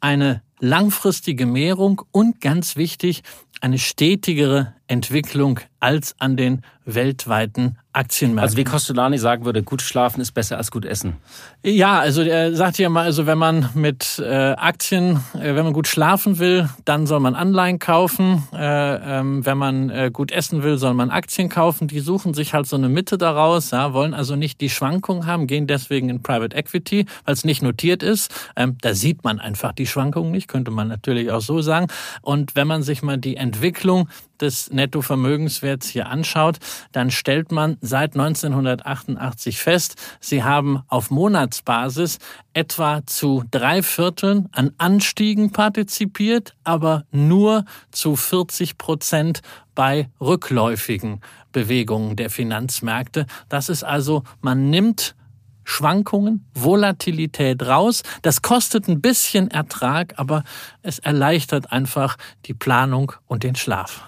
eine 0.00 0.42
langfristige 0.60 1.46
Mehrung 1.46 2.02
und 2.10 2.40
ganz 2.40 2.76
wichtig, 2.76 3.22
eine 3.60 3.78
stetigere 3.78 4.74
Entwicklung 4.86 5.60
als 5.80 6.14
an 6.18 6.36
den 6.36 6.62
weltweiten 6.84 7.78
Aktienmärkten. 7.94 8.42
Also 8.42 8.56
wie 8.56 8.64
Costolani 8.64 9.18
sagen 9.18 9.44
würde, 9.44 9.62
gut 9.62 9.80
schlafen 9.80 10.20
ist 10.20 10.32
besser 10.32 10.58
als 10.58 10.70
gut 10.70 10.84
essen. 10.84 11.16
Ja, 11.62 12.00
also 12.00 12.22
er 12.22 12.54
sagt 12.54 12.78
ja 12.78 12.88
mal, 12.88 13.04
also 13.04 13.26
wenn 13.26 13.38
man 13.38 13.70
mit 13.74 14.18
äh, 14.18 14.52
Aktien, 14.52 15.20
äh, 15.34 15.54
wenn 15.54 15.64
man 15.64 15.72
gut 15.72 15.86
schlafen 15.86 16.38
will, 16.38 16.68
dann 16.84 17.06
soll 17.06 17.20
man 17.20 17.34
Anleihen 17.34 17.78
kaufen. 17.78 18.42
Äh, 18.52 19.18
ähm, 19.20 19.46
wenn 19.46 19.56
man 19.56 19.90
äh, 19.90 20.10
gut 20.12 20.32
essen 20.32 20.62
will, 20.62 20.76
soll 20.76 20.92
man 20.92 21.10
Aktien 21.10 21.48
kaufen. 21.48 21.88
Die 21.88 22.00
suchen 22.00 22.34
sich 22.34 22.52
halt 22.52 22.66
so 22.66 22.76
eine 22.76 22.88
Mitte 22.88 23.16
daraus, 23.16 23.70
ja, 23.70 23.92
wollen 23.94 24.12
also 24.12 24.36
nicht 24.36 24.60
die 24.60 24.70
Schwankungen 24.70 25.26
haben, 25.26 25.46
gehen 25.46 25.66
deswegen 25.66 26.10
in 26.10 26.22
Private 26.22 26.54
Equity, 26.56 27.06
weil 27.24 27.34
es 27.34 27.44
nicht 27.44 27.62
notiert 27.62 28.02
ist. 28.02 28.34
Ähm, 28.56 28.76
da 28.80 28.94
sieht 28.94 29.24
man 29.24 29.38
einfach 29.38 29.72
die 29.72 29.86
Schwankungen 29.86 30.32
nicht, 30.32 30.43
könnte 30.48 30.70
man 30.70 30.88
natürlich 30.88 31.30
auch 31.30 31.40
so 31.40 31.60
sagen. 31.60 31.88
Und 32.22 32.56
wenn 32.56 32.66
man 32.66 32.82
sich 32.82 33.02
mal 33.02 33.18
die 33.18 33.36
Entwicklung 33.36 34.08
des 34.40 34.70
Nettovermögenswerts 34.70 35.88
hier 35.88 36.08
anschaut, 36.08 36.58
dann 36.92 37.10
stellt 37.10 37.52
man 37.52 37.76
seit 37.80 38.14
1988 38.14 39.58
fest, 39.58 39.96
sie 40.20 40.42
haben 40.42 40.82
auf 40.88 41.10
Monatsbasis 41.10 42.18
etwa 42.52 43.06
zu 43.06 43.44
drei 43.50 43.82
Vierteln 43.82 44.48
an 44.52 44.72
Anstiegen 44.78 45.52
partizipiert, 45.52 46.54
aber 46.64 47.04
nur 47.10 47.64
zu 47.90 48.16
40 48.16 48.78
Prozent 48.78 49.40
bei 49.74 50.08
rückläufigen 50.20 51.20
Bewegungen 51.52 52.16
der 52.16 52.30
Finanzmärkte. 52.30 53.26
Das 53.48 53.68
ist 53.68 53.84
also, 53.84 54.24
man 54.40 54.70
nimmt 54.70 55.14
Schwankungen, 55.64 56.46
Volatilität 56.54 57.62
raus. 57.66 58.02
Das 58.22 58.42
kostet 58.42 58.88
ein 58.88 59.00
bisschen 59.00 59.50
Ertrag, 59.50 60.14
aber 60.16 60.44
es 60.82 60.98
erleichtert 60.98 61.72
einfach 61.72 62.16
die 62.46 62.54
Planung 62.54 63.12
und 63.26 63.42
den 63.42 63.56
Schlaf. 63.56 64.06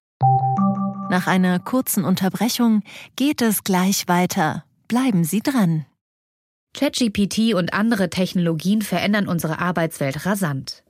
Nach 1.08 1.26
einer 1.26 1.58
kurzen 1.58 2.04
Unterbrechung 2.04 2.82
geht 3.14 3.40
es 3.40 3.64
gleich 3.64 4.08
weiter. 4.08 4.64
Bleiben 4.88 5.24
Sie 5.24 5.40
dran. 5.40 5.86
ChatGPT 6.76 7.54
und 7.54 7.72
andere 7.72 8.10
Technologien 8.10 8.82
verändern 8.82 9.28
unsere 9.28 9.60
Arbeitswelt 9.60 10.26
rasant. 10.26 10.82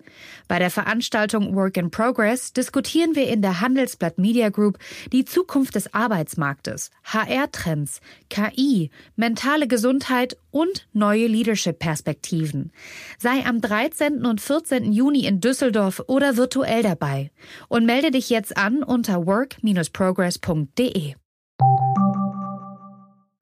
Bei 0.48 0.58
der 0.58 0.70
Veranstaltung 0.70 1.54
Work 1.56 1.76
in 1.76 1.90
Progress 1.90 2.52
diskutieren 2.52 3.14
wir 3.14 3.28
in 3.28 3.42
der 3.42 3.60
Handelsblatt 3.60 4.18
Media 4.18 4.48
Group 4.48 4.78
die 5.12 5.24
Zukunft 5.24 5.74
des 5.74 5.92
Arbeitsmarktes, 5.92 6.90
HR-Trends, 7.04 8.00
KI, 8.30 8.90
mentale 9.16 9.66
Gesundheit 9.66 10.36
und 10.50 10.86
neue 10.92 11.26
Leadership-Perspektiven. 11.26 12.72
Sei 13.18 13.44
am 13.44 13.60
13. 13.60 14.24
und 14.24 14.40
14. 14.40 14.92
Juni 14.92 15.26
in 15.26 15.40
Düsseldorf 15.40 16.02
oder 16.06 16.36
virtuell 16.36 16.82
dabei 16.82 17.30
und 17.68 17.84
melde 17.86 18.10
dich 18.12 18.30
jetzt 18.30 18.56
an 18.56 18.82
unter 18.82 19.26
work-progress.de. 19.26 21.14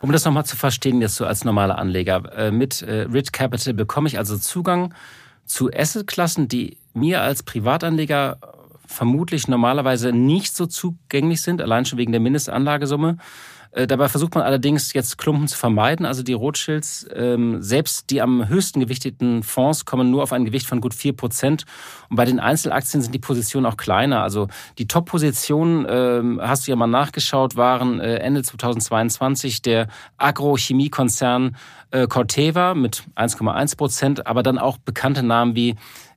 Um 0.01 0.13
das 0.13 0.25
nochmal 0.25 0.45
zu 0.45 0.57
verstehen, 0.57 1.01
jetzt 1.01 1.17
so 1.17 1.25
als 1.25 1.45
normaler 1.45 1.79
Anleger, 1.79 2.31
äh, 2.37 2.51
mit 2.51 2.83
äh, 2.83 3.03
Rich 3.11 3.33
Capital 3.33 3.73
bekomme 3.73 4.07
ich 4.07 4.19
also 4.19 4.37
Zugang 4.37 4.93
zu 5.47 5.71
Assetklassen, 5.73 6.47
die 6.47 6.77
mir 6.95 7.23
als 7.23 7.43
Privatanleger 7.43 8.39
vermutlich 8.87 9.49
normalerweise 9.49 10.13
nicht 10.13 10.55
so 10.55 10.67
zugänglich 10.67 11.43
sind, 11.43 11.61
allein 11.61 11.85
schon 11.85 11.99
wegen 11.99 12.13
der 12.13 12.21
Mindestanlagesumme. 12.21 13.19
Äh, 13.75 13.89
dabei 13.89 14.09
versucht 14.09 14.35
man 14.37 14.45
allerdings 14.45 14.93
jetzt 14.93 15.19
Klumpen 15.19 15.49
zu 15.49 15.59
vermeiden. 15.59 16.07
Also 16.07 16.23
die 16.23 16.33
Rothschilds, 16.33 17.07
ähm, 17.13 17.61
selbst 17.61 18.11
die 18.11 18.23
am 18.23 18.49
höchsten 18.49 18.79
gewichteten 18.79 19.43
Fonds 19.43 19.85
kommen 19.85 20.11
nur 20.11 20.23
auf 20.23 20.33
ein 20.33 20.45
Gewicht 20.45 20.67
von 20.67 20.81
gut 20.81 20.95
vier 20.95 21.13
Prozent. 21.13 21.65
Und 22.09 22.17
bei 22.17 22.25
den 22.25 22.39
Einzelaktien 22.39 23.03
sind 23.03 23.13
die 23.13 23.19
Positionen 23.19 23.67
auch 23.67 23.77
kleiner. 23.77 24.23
Also 24.23 24.47
die 24.79 24.87
Top-Positionen, 24.87 25.87
ähm, 25.89 26.41
hast 26.41 26.67
du 26.67 26.71
ja 26.71 26.77
mal 26.77 26.87
nachgeschaut, 26.87 27.57
waren 27.57 27.99
äh, 27.99 28.17
Ende 28.19 28.43
2022 28.43 29.63
der 29.63 29.89
Agrochemiekonzern 30.19 31.57
äh, 31.91 32.07
Corteva 32.07 32.75
mit 32.75 33.03
1,1 33.17 33.77
Prozent, 33.77 34.27
aber 34.27 34.45
dann 34.45 34.59
auch 34.59 34.79
bekannte 34.79 35.25
Namen 35.25 35.57
wie 35.57 35.75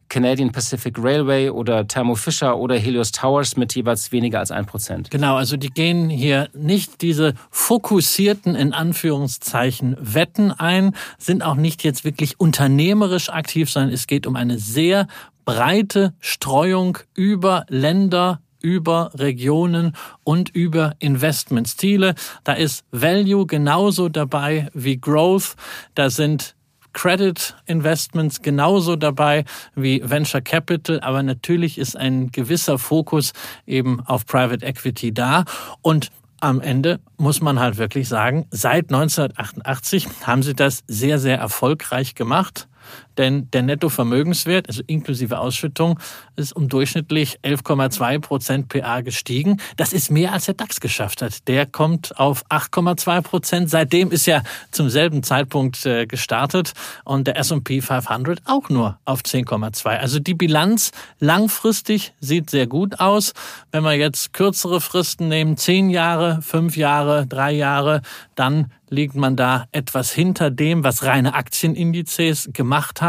Canadian 0.09 0.51
Pacific 0.51 0.97
Railway 0.97 1.49
oder 1.49 1.87
Thermo 1.87 2.15
Fisher 2.15 2.57
oder 2.57 2.75
Helios 2.77 3.11
Towers 3.11 3.57
mit 3.57 3.75
jeweils 3.75 4.11
weniger 4.11 4.39
als 4.39 4.51
ein 4.51 4.65
Prozent. 4.65 5.11
Genau, 5.11 5.35
also 5.35 5.57
die 5.57 5.69
gehen 5.69 6.09
hier 6.09 6.49
nicht 6.53 7.01
diese 7.01 7.33
fokussierten, 7.51 8.55
in 8.55 8.73
Anführungszeichen, 8.73 9.95
Wetten 9.99 10.51
ein, 10.51 10.95
sind 11.17 11.43
auch 11.43 11.55
nicht 11.55 11.83
jetzt 11.83 12.03
wirklich 12.05 12.39
unternehmerisch 12.39 13.29
aktiv, 13.29 13.69
sondern 13.69 13.93
es 13.93 14.07
geht 14.07 14.27
um 14.27 14.35
eine 14.35 14.57
sehr 14.59 15.07
breite 15.45 16.13
Streuung 16.19 16.97
über 17.13 17.65
Länder, 17.69 18.41
über 18.61 19.11
Regionen 19.13 19.93
und 20.25 20.49
über 20.49 20.95
Investmentstile. 20.99 22.15
Da 22.43 22.53
ist 22.53 22.83
Value 22.91 23.45
genauso 23.45 24.09
dabei 24.09 24.67
wie 24.73 24.99
Growth. 24.99 25.55
Da 25.95 26.09
sind 26.09 26.56
Credit 26.97 27.55
Investments 27.67 28.41
genauso 28.41 28.95
dabei 28.95 29.45
wie 29.75 30.01
Venture 30.03 30.41
Capital, 30.41 30.99
aber 31.01 31.21
natürlich 31.21 31.77
ist 31.77 31.95
ein 31.95 32.31
gewisser 32.31 32.79
Fokus 32.79 33.33
eben 33.67 33.99
auf 34.07 34.25
Private 34.25 34.65
Equity 34.65 35.13
da. 35.13 35.45
Und 35.83 36.09
am 36.39 36.59
Ende 36.59 36.99
muss 37.17 37.39
man 37.39 37.59
halt 37.59 37.77
wirklich 37.77 38.09
sagen, 38.09 38.47
seit 38.49 38.91
1988 38.91 40.07
haben 40.23 40.41
sie 40.41 40.55
das 40.55 40.83
sehr, 40.87 41.19
sehr 41.19 41.37
erfolgreich 41.37 42.15
gemacht 42.15 42.67
denn 43.17 43.49
der 43.51 43.63
Nettovermögenswert, 43.63 44.67
also 44.67 44.81
inklusive 44.87 45.39
Ausschüttung, 45.39 45.99
ist 46.35 46.55
um 46.55 46.69
durchschnittlich 46.69 47.39
11,2 47.43 48.19
Prozent 48.19 48.69
PA 48.69 49.01
gestiegen. 49.01 49.59
Das 49.75 49.93
ist 49.93 50.11
mehr 50.11 50.33
als 50.33 50.45
der 50.45 50.53
DAX 50.53 50.79
geschafft 50.79 51.21
hat. 51.21 51.47
Der 51.47 51.65
kommt 51.65 52.17
auf 52.19 52.45
8,2 52.49 53.21
Prozent. 53.21 53.69
Seitdem 53.69 54.11
ist 54.11 54.27
er 54.27 54.43
zum 54.71 54.89
selben 54.89 55.23
Zeitpunkt 55.23 55.85
äh, 55.85 56.05
gestartet 56.05 56.73
und 57.03 57.27
der 57.27 57.37
S&P 57.37 57.81
500 57.81 58.41
auch 58.45 58.69
nur 58.69 58.99
auf 59.05 59.21
10,2. 59.21 59.97
Also 59.97 60.19
die 60.19 60.33
Bilanz 60.33 60.91
langfristig 61.19 62.13
sieht 62.19 62.49
sehr 62.49 62.67
gut 62.67 62.99
aus. 62.99 63.33
Wenn 63.71 63.83
wir 63.83 63.93
jetzt 63.93 64.33
kürzere 64.33 64.81
Fristen 64.81 65.27
nehmen, 65.27 65.57
zehn 65.57 65.89
Jahre, 65.89 66.41
fünf 66.41 66.77
Jahre, 66.77 67.25
drei 67.27 67.51
Jahre, 67.51 68.01
dann 68.35 68.71
liegt 68.89 69.15
man 69.15 69.35
da 69.35 69.65
etwas 69.71 70.11
hinter 70.11 70.49
dem, 70.49 70.83
was 70.83 71.03
reine 71.03 71.33
Aktienindizes 71.33 72.49
gemacht 72.53 73.01
haben, 73.01 73.06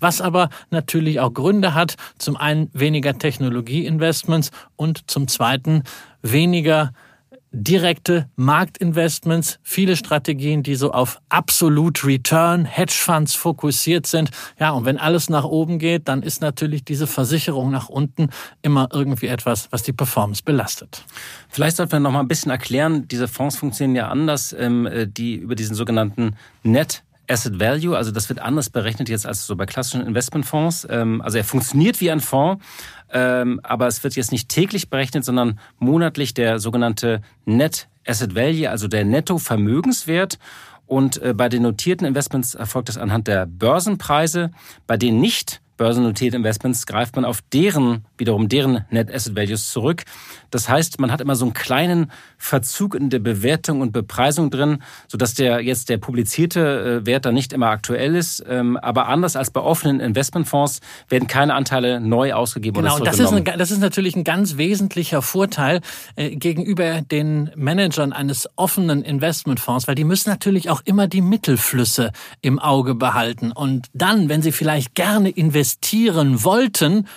was 0.00 0.20
aber 0.20 0.48
natürlich 0.70 1.20
auch 1.20 1.32
Gründe 1.32 1.74
hat. 1.74 1.94
Zum 2.18 2.36
einen 2.36 2.70
weniger 2.72 3.18
Technologieinvestments 3.18 4.50
und 4.76 5.10
zum 5.10 5.28
zweiten 5.28 5.82
weniger 6.22 6.92
direkte 7.52 8.28
Marktinvestments, 8.36 9.58
viele 9.62 9.96
Strategien, 9.96 10.62
die 10.62 10.74
so 10.74 10.92
auf 10.92 11.20
Absolute 11.28 12.06
Return, 12.06 12.64
Hedgefonds 12.64 13.34
fokussiert 13.34 14.06
sind. 14.06 14.30
Ja, 14.58 14.70
und 14.70 14.84
wenn 14.84 14.98
alles 14.98 15.30
nach 15.30 15.44
oben 15.44 15.78
geht, 15.78 16.08
dann 16.08 16.22
ist 16.22 16.42
natürlich 16.42 16.84
diese 16.84 17.06
Versicherung 17.06 17.70
nach 17.70 17.88
unten 17.88 18.28
immer 18.62 18.88
irgendwie 18.92 19.28
etwas, 19.28 19.68
was 19.70 19.82
die 19.82 19.92
Performance 19.92 20.42
belastet. 20.44 21.04
Vielleicht 21.48 21.76
sollten 21.76 21.92
wir 21.92 22.00
noch 22.00 22.12
mal 22.12 22.20
ein 22.20 22.28
bisschen 22.28 22.50
erklären, 22.50 23.08
diese 23.08 23.28
Fonds 23.28 23.56
funktionieren 23.56 23.96
ja 23.96 24.08
anders, 24.08 24.54
ähm, 24.58 24.86
äh, 24.86 25.06
die 25.06 25.36
über 25.36 25.54
diesen 25.54 25.74
sogenannten 25.74 26.36
Net 26.62 27.02
Asset 27.28 27.58
Value, 27.58 27.96
also 27.96 28.10
das 28.10 28.28
wird 28.28 28.40
anders 28.40 28.70
berechnet 28.70 29.08
jetzt 29.08 29.26
als 29.26 29.46
so 29.46 29.56
bei 29.56 29.66
klassischen 29.66 30.06
Investmentfonds. 30.06 30.86
Ähm, 30.90 31.20
also 31.22 31.38
er 31.38 31.44
funktioniert 31.44 32.00
wie 32.00 32.10
ein 32.10 32.20
Fonds, 32.20 32.64
ähm, 33.10 33.60
aber 33.62 33.86
es 33.86 34.02
wird 34.04 34.16
jetzt 34.16 34.32
nicht 34.32 34.48
täglich 34.48 34.90
berechnet, 34.90 35.24
sondern 35.24 35.58
monatlich 35.78 36.34
der 36.34 36.58
sogenannte 36.58 37.20
Net 37.44 37.88
Asset 38.06 38.34
Value, 38.34 38.70
also 38.70 38.88
der 38.88 39.04
Nettovermögenswert. 39.04 40.38
Und 40.86 41.20
äh, 41.20 41.34
bei 41.34 41.48
den 41.48 41.62
notierten 41.62 42.06
Investments 42.06 42.54
erfolgt 42.54 42.88
das 42.88 42.96
anhand 42.96 43.26
der 43.26 43.46
Börsenpreise, 43.46 44.52
bei 44.86 44.96
denen 44.96 45.20
nicht 45.20 45.60
börsennotierte 45.76 46.36
Investments 46.36 46.86
greift 46.86 47.16
man 47.16 47.24
auf 47.24 47.40
deren, 47.52 48.04
wiederum 48.18 48.48
deren 48.48 48.84
Net 48.90 49.12
Asset 49.12 49.36
Values 49.36 49.70
zurück. 49.70 50.04
Das 50.50 50.68
heißt, 50.68 51.00
man 51.00 51.12
hat 51.12 51.20
immer 51.20 51.36
so 51.36 51.44
einen 51.44 51.54
kleinen 51.54 52.10
Verzug 52.38 52.94
in 52.94 53.10
der 53.10 53.18
Bewertung 53.18 53.80
und 53.80 53.92
Bepreisung 53.92 54.50
drin, 54.50 54.82
sodass 55.08 55.34
der 55.34 55.60
jetzt 55.60 55.88
der 55.88 55.98
publizierte 55.98 57.00
äh, 57.02 57.06
Wert 57.06 57.26
dann 57.26 57.34
nicht 57.34 57.52
immer 57.52 57.68
aktuell 57.68 58.14
ist. 58.14 58.44
Ähm, 58.48 58.76
aber 58.76 59.08
anders 59.08 59.36
als 59.36 59.50
bei 59.50 59.60
offenen 59.60 60.00
Investmentfonds 60.00 60.80
werden 61.08 61.28
keine 61.28 61.54
Anteile 61.54 62.00
neu 62.00 62.32
ausgegeben 62.32 62.76
genau, 62.76 62.96
oder 62.96 63.04
das 63.04 63.18
ist, 63.18 63.32
eine, 63.32 63.42
das 63.42 63.70
ist 63.70 63.80
natürlich 63.80 64.16
ein 64.16 64.24
ganz 64.24 64.56
wesentlicher 64.56 65.22
Vorteil 65.22 65.80
äh, 66.16 66.36
gegenüber 66.36 67.02
den 67.02 67.50
Managern 67.56 68.12
eines 68.12 68.48
offenen 68.56 69.02
Investmentfonds, 69.02 69.88
weil 69.88 69.94
die 69.94 70.04
müssen 70.04 70.30
natürlich 70.30 70.70
auch 70.70 70.80
immer 70.84 71.06
die 71.06 71.20
Mittelflüsse 71.20 72.12
im 72.40 72.58
Auge 72.58 72.94
behalten. 72.94 73.52
Und 73.52 73.88
dann, 73.92 74.28
wenn 74.28 74.42
sie 74.42 74.52
vielleicht 74.52 74.94
gerne 74.94 75.30
investieren, 75.30 75.65
investieren 75.66 76.44
wollten, 76.44 77.08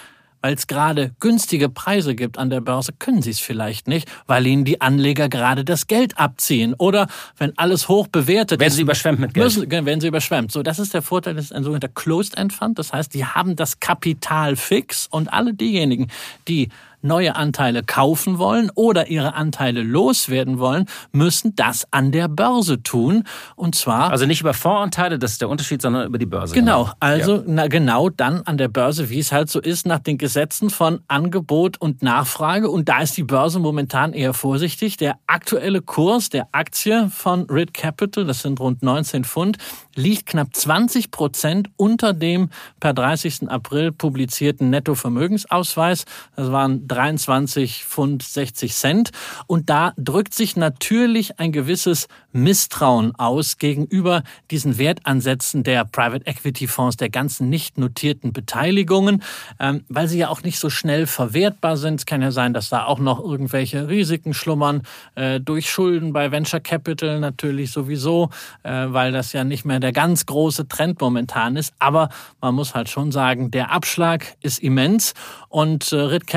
weil 0.42 0.56
es 0.56 0.66
gerade 0.66 1.12
günstige 1.20 1.70
Preise 1.70 2.16
gibt 2.16 2.40
an 2.40 2.50
der 2.50 2.62
Börse, 2.62 2.94
können 2.98 3.22
sie 3.22 3.30
es 3.30 3.40
vielleicht 3.40 3.88
nicht, 3.88 4.10
weil 4.26 4.48
ihnen 4.48 4.66
die 4.66 4.82
Anleger 4.82 5.30
gerade 5.30 5.64
das 5.64 5.86
Geld 5.86 6.18
abziehen. 6.18 6.74
Oder 6.78 7.08
wenn 7.38 7.56
alles 7.58 7.90
hoch 7.90 8.08
bewertet 8.08 8.60
werden 8.60 8.74
sie 8.74 8.82
überschwemmt 8.82 9.20
mit 9.20 9.36
Geld. 9.36 9.46
Müssen, 9.46 9.70
werden 9.70 10.02
sie 10.02 10.08
überschwemmt. 10.08 10.52
So, 10.52 10.64
das 10.64 10.80
ist 10.80 10.96
der 10.96 11.04
Vorteil, 11.04 11.36
das 11.36 11.46
ist 11.46 11.54
ein 11.54 11.64
sogenannter 11.64 11.90
Closed-End 11.90 12.54
Fund. 12.54 12.80
Das 12.80 12.92
heißt, 12.92 13.14
die 13.14 13.26
haben 13.26 13.56
das 13.56 13.80
Kapital 13.80 14.56
fix 14.56 15.06
und 15.12 15.32
alle 15.32 15.54
diejenigen, 15.54 16.08
die 16.48 16.70
neue 17.02 17.36
Anteile 17.36 17.84
kaufen 17.84 18.38
wollen 18.38 18.72
oder 18.76 19.08
ihre 19.08 19.34
Anteile 19.34 19.84
loswerden 19.84 20.60
wollen, 20.60 20.86
müssen 21.12 21.56
das 21.56 21.88
an 21.92 22.12
der 22.12 22.28
Börse 22.28 22.84
tun. 22.84 23.24
Und 23.56 23.76
zwar. 23.76 24.12
Also 24.12 24.26
nicht 24.26 24.42
über 24.42 24.54
Fondsanteile, 24.54 25.20
das 25.20 25.34
ist 25.34 25.42
der 25.42 25.50
Unterschied, 25.50 25.82
sondern 25.82 26.08
über 26.08 26.18
die 26.18 26.26
Börse. 26.26 26.54
Genau. 26.54 26.90
Also 27.00 27.38
ja. 27.38 27.44
na, 27.46 27.68
genau 27.68 28.10
dann 28.10 28.42
an 28.44 28.58
der 28.58 28.68
Börse, 28.68 29.10
wie 29.10 29.20
es 29.20 29.32
halt 29.32 29.50
so 29.50 29.60
ist, 29.60 29.86
nach 29.86 30.00
den 30.00 30.18
Gesetzen 30.18 30.70
von 30.70 31.02
Angebot 31.08 31.80
und 31.80 32.02
Nachfrage. 32.02 32.70
Und 32.70 32.90
da 32.90 33.02
ist 33.02 33.18
die 33.18 33.24
Börse 33.24 33.60
momentan 33.60 34.14
eher 34.14 34.34
vorsichtig. 34.34 34.98
Der 34.98 35.16
aktuelle 35.28 35.82
Kurs 35.82 36.30
der 36.30 36.48
Aktie 36.52 37.10
von 37.10 37.44
Rid 37.50 37.74
Capital, 37.74 38.26
das 38.26 38.42
sind 38.42 38.60
rund 38.60 38.84
19 38.84 39.24
Pfund, 39.24 39.58
liegt 39.96 40.26
knapp 40.28 40.56
20 40.56 41.12
Prozent 41.12 41.70
unter 41.78 42.14
dem 42.14 42.50
per 42.80 42.94
30. 42.94 43.50
April 43.50 43.92
publizierten 43.92 44.70
Nettovermögensausweis. 44.70 46.06
Das 46.36 46.52
waren 46.52 46.88
23 46.90 47.86
Pfund 47.86 48.24
60 48.24 48.74
Cent. 48.74 49.12
Und 49.48 49.70
da 49.70 49.94
drückt 49.98 50.34
sich 50.34 50.56
natürlich 50.56 51.40
ein 51.40 51.52
gewisses 51.52 52.08
Misstrauen 52.32 53.16
aus 53.16 53.58
gegenüber 53.58 54.24
diesen 54.52 54.78
Wertansätzen 54.78 55.64
der 55.64 55.86
Private 55.86 56.26
Equity 56.28 56.68
Fonds, 56.68 56.98
der 56.98 57.10
ganzen 57.10 57.50
nicht 57.50 57.78
notierten 57.78 58.34
Beteiligungen, 58.34 59.24
ähm, 59.60 59.84
weil 59.90 60.08
sie 60.08 60.20
ja 60.20 60.30
auch 60.30 60.44
nicht 60.44 60.60
so 60.60 60.70
schnell 60.70 61.08
verwertbar 61.08 61.78
sind. 61.78 61.96
Es 61.96 62.06
kann 62.06 62.22
ja 62.22 62.32
sein, 62.32 62.54
dass 62.54 62.70
da 62.70 62.86
auch 62.86 63.00
noch 63.00 63.20
irgendwelche 63.20 63.88
Risiken 63.88 64.34
schlummern, 64.34 64.84
äh, 65.16 65.40
durch 65.40 65.70
Schulden 65.70 66.14
bei 66.14 66.32
Venture 66.32 66.60
Capital 66.60 67.20
natürlich 67.20 67.72
sowieso, 67.72 68.30
äh, 68.64 68.88
weil 68.90 69.12
das 69.12 69.34
ja 69.34 69.44
nicht 69.44 69.66
mehr 69.66 69.80
der 69.80 69.92
ganz 69.92 70.26
große 70.26 70.68
Trend 70.68 71.02
momentan 71.02 71.56
ist. 71.56 71.74
Aber 71.80 72.10
man 72.42 72.56
muss 72.56 72.76
halt 72.76 72.90
schon 72.90 73.12
sagen, 73.12 73.52
der 73.52 73.72
Abschlag 73.72 74.36
ist 74.42 74.60
immens 74.60 75.14
und 75.50 75.92
äh, 75.92 75.98
Rit 75.98 76.28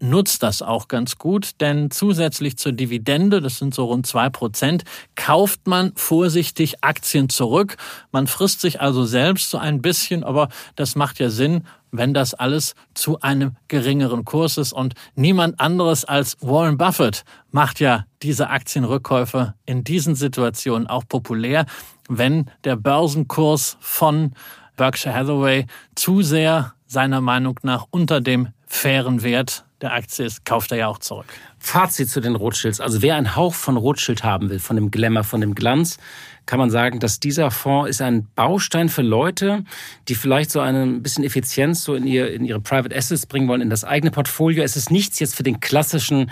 Nutzt 0.00 0.42
das 0.42 0.62
auch 0.62 0.88
ganz 0.88 1.16
gut, 1.16 1.60
denn 1.60 1.90
zusätzlich 1.90 2.56
zur 2.56 2.72
Dividende, 2.72 3.40
das 3.40 3.58
sind 3.58 3.74
so 3.74 3.86
rund 3.86 4.06
zwei 4.06 4.30
Prozent, 4.30 4.84
kauft 5.16 5.66
man 5.66 5.92
vorsichtig 5.96 6.82
Aktien 6.82 7.28
zurück. 7.28 7.76
Man 8.12 8.26
frisst 8.26 8.60
sich 8.60 8.80
also 8.80 9.04
selbst 9.04 9.50
so 9.50 9.58
ein 9.58 9.82
bisschen, 9.82 10.22
aber 10.22 10.48
das 10.76 10.96
macht 10.96 11.18
ja 11.18 11.30
Sinn, 11.30 11.64
wenn 11.92 12.14
das 12.14 12.34
alles 12.34 12.74
zu 12.94 13.20
einem 13.20 13.56
geringeren 13.68 14.24
Kurs 14.24 14.58
ist. 14.58 14.72
Und 14.72 14.94
niemand 15.14 15.60
anderes 15.60 16.04
als 16.04 16.36
Warren 16.40 16.78
Buffett 16.78 17.24
macht 17.50 17.80
ja 17.80 18.04
diese 18.22 18.50
Aktienrückkäufe 18.50 19.54
in 19.66 19.84
diesen 19.84 20.14
Situationen 20.14 20.86
auch 20.86 21.04
populär, 21.08 21.66
wenn 22.08 22.50
der 22.64 22.76
Börsenkurs 22.76 23.76
von 23.80 24.34
Berkshire 24.76 25.14
Hathaway 25.14 25.66
zu 25.94 26.22
sehr 26.22 26.74
seiner 26.86 27.20
Meinung 27.20 27.58
nach 27.62 27.86
unter 27.90 28.20
dem 28.20 28.48
fairen 28.66 29.22
Wert 29.22 29.64
der 29.80 29.92
Aktie 29.94 30.26
ist, 30.26 30.44
kauft 30.44 30.72
er 30.72 30.78
ja 30.78 30.88
auch 30.88 30.98
zurück. 30.98 31.26
Fazit 31.58 32.08
zu 32.08 32.20
den 32.20 32.36
Rothschilds. 32.36 32.80
Also 32.80 33.02
wer 33.02 33.16
einen 33.16 33.36
Hauch 33.36 33.54
von 33.54 33.76
Rothschild 33.76 34.24
haben 34.24 34.50
will, 34.50 34.58
von 34.58 34.76
dem 34.76 34.90
Glamour, 34.90 35.24
von 35.24 35.40
dem 35.40 35.54
Glanz, 35.54 35.98
kann 36.46 36.58
man 36.58 36.70
sagen, 36.70 37.00
dass 37.00 37.20
dieser 37.20 37.50
Fonds 37.50 37.90
ist 37.90 38.02
ein 38.02 38.26
Baustein 38.34 38.88
für 38.88 39.02
Leute, 39.02 39.64
die 40.08 40.14
vielleicht 40.14 40.50
so 40.50 40.60
ein 40.60 41.02
bisschen 41.02 41.24
Effizienz 41.24 41.84
so 41.84 41.94
in, 41.94 42.06
ihr, 42.06 42.32
in 42.32 42.44
ihre 42.44 42.60
Private 42.60 42.96
Assets 42.96 43.26
bringen 43.26 43.48
wollen, 43.48 43.60
in 43.60 43.70
das 43.70 43.84
eigene 43.84 44.10
Portfolio. 44.10 44.62
Es 44.62 44.76
ist 44.76 44.90
nichts 44.90 45.18
jetzt 45.20 45.34
für 45.34 45.42
den 45.42 45.60
klassischen 45.60 46.30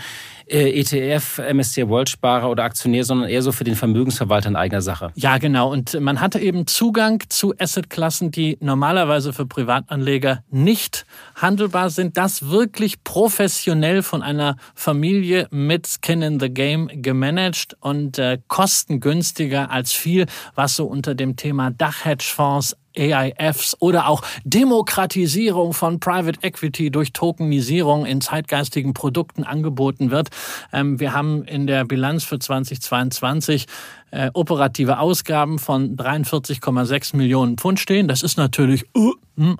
äh, 0.51 0.81
ETF, 0.81 1.41
MSCI 1.53 1.89
World 1.89 2.09
Sparer 2.09 2.51
oder 2.51 2.65
Aktionär, 2.65 3.05
sondern 3.05 3.29
eher 3.29 3.43
so 3.43 3.53
für 3.53 3.65
den 3.65 3.77
Vermögensverwalter 3.77 4.49
in 4.49 4.57
eigener 4.57 4.81
Sache. 4.81 5.11
Ja, 5.15 5.39
genau. 5.39 5.71
Und 5.71 6.01
man 6.01 6.21
hatte 6.21 6.39
eben 6.39 6.67
Zugang 6.67 7.23
zu 7.29 7.55
Assetklassen, 7.59 8.31
die 8.31 8.57
normalerweise 8.61 9.33
für 9.33 9.47
Privatanleger 9.47 10.43
nicht 10.51 11.07
handelbar 11.35 11.91
sind. 11.91 12.17
Das 12.17 12.49
wirklich 12.49 13.05
professionell 13.05 14.03
von 14.03 14.23
einer 14.23 14.57
Familie 14.75 15.49
mit 15.51 15.87
Skin 15.87 16.23
in 16.23 16.41
the 16.41 16.49
Game 16.49 16.89
gemanagt 16.93 17.77
und 17.81 18.19
äh, 18.19 18.39
kostengünstiger 18.49 19.71
als 19.71 19.93
viel, 19.99 20.27
was 20.55 20.77
so 20.77 20.87
unter 20.87 21.15
dem 21.15 21.37
Thema 21.37 21.71
Dachhedgefonds 21.71 22.77
AIFs 22.97 23.77
oder 23.81 24.09
auch 24.09 24.23
Demokratisierung 24.45 25.73
von 25.73 26.01
Private 26.01 26.41
Equity 26.43 26.91
durch 26.91 27.13
Tokenisierung 27.13 28.07
in 28.07 28.21
zeitgeistigen 28.21 28.95
Produkten 28.95 29.45
angeboten 29.45 30.11
wird. 30.11 30.29
Ähm, 30.73 31.01
wir 31.01 31.13
haben 31.13 31.45
in 31.45 31.67
der 31.67 31.85
Bilanz 31.85 32.25
für 32.25 32.39
2022 32.39 33.67
äh, 34.11 34.31
operative 34.33 34.99
Ausgaben 34.99 35.59
von 35.59 35.97
43,6 35.97 37.17
Millionen 37.17 37.59
Pfund 37.59 37.79
stehen. 37.79 38.09
Das 38.09 38.23
ist 38.23 38.39
natürlich 38.39 38.87
uh, 38.97 39.13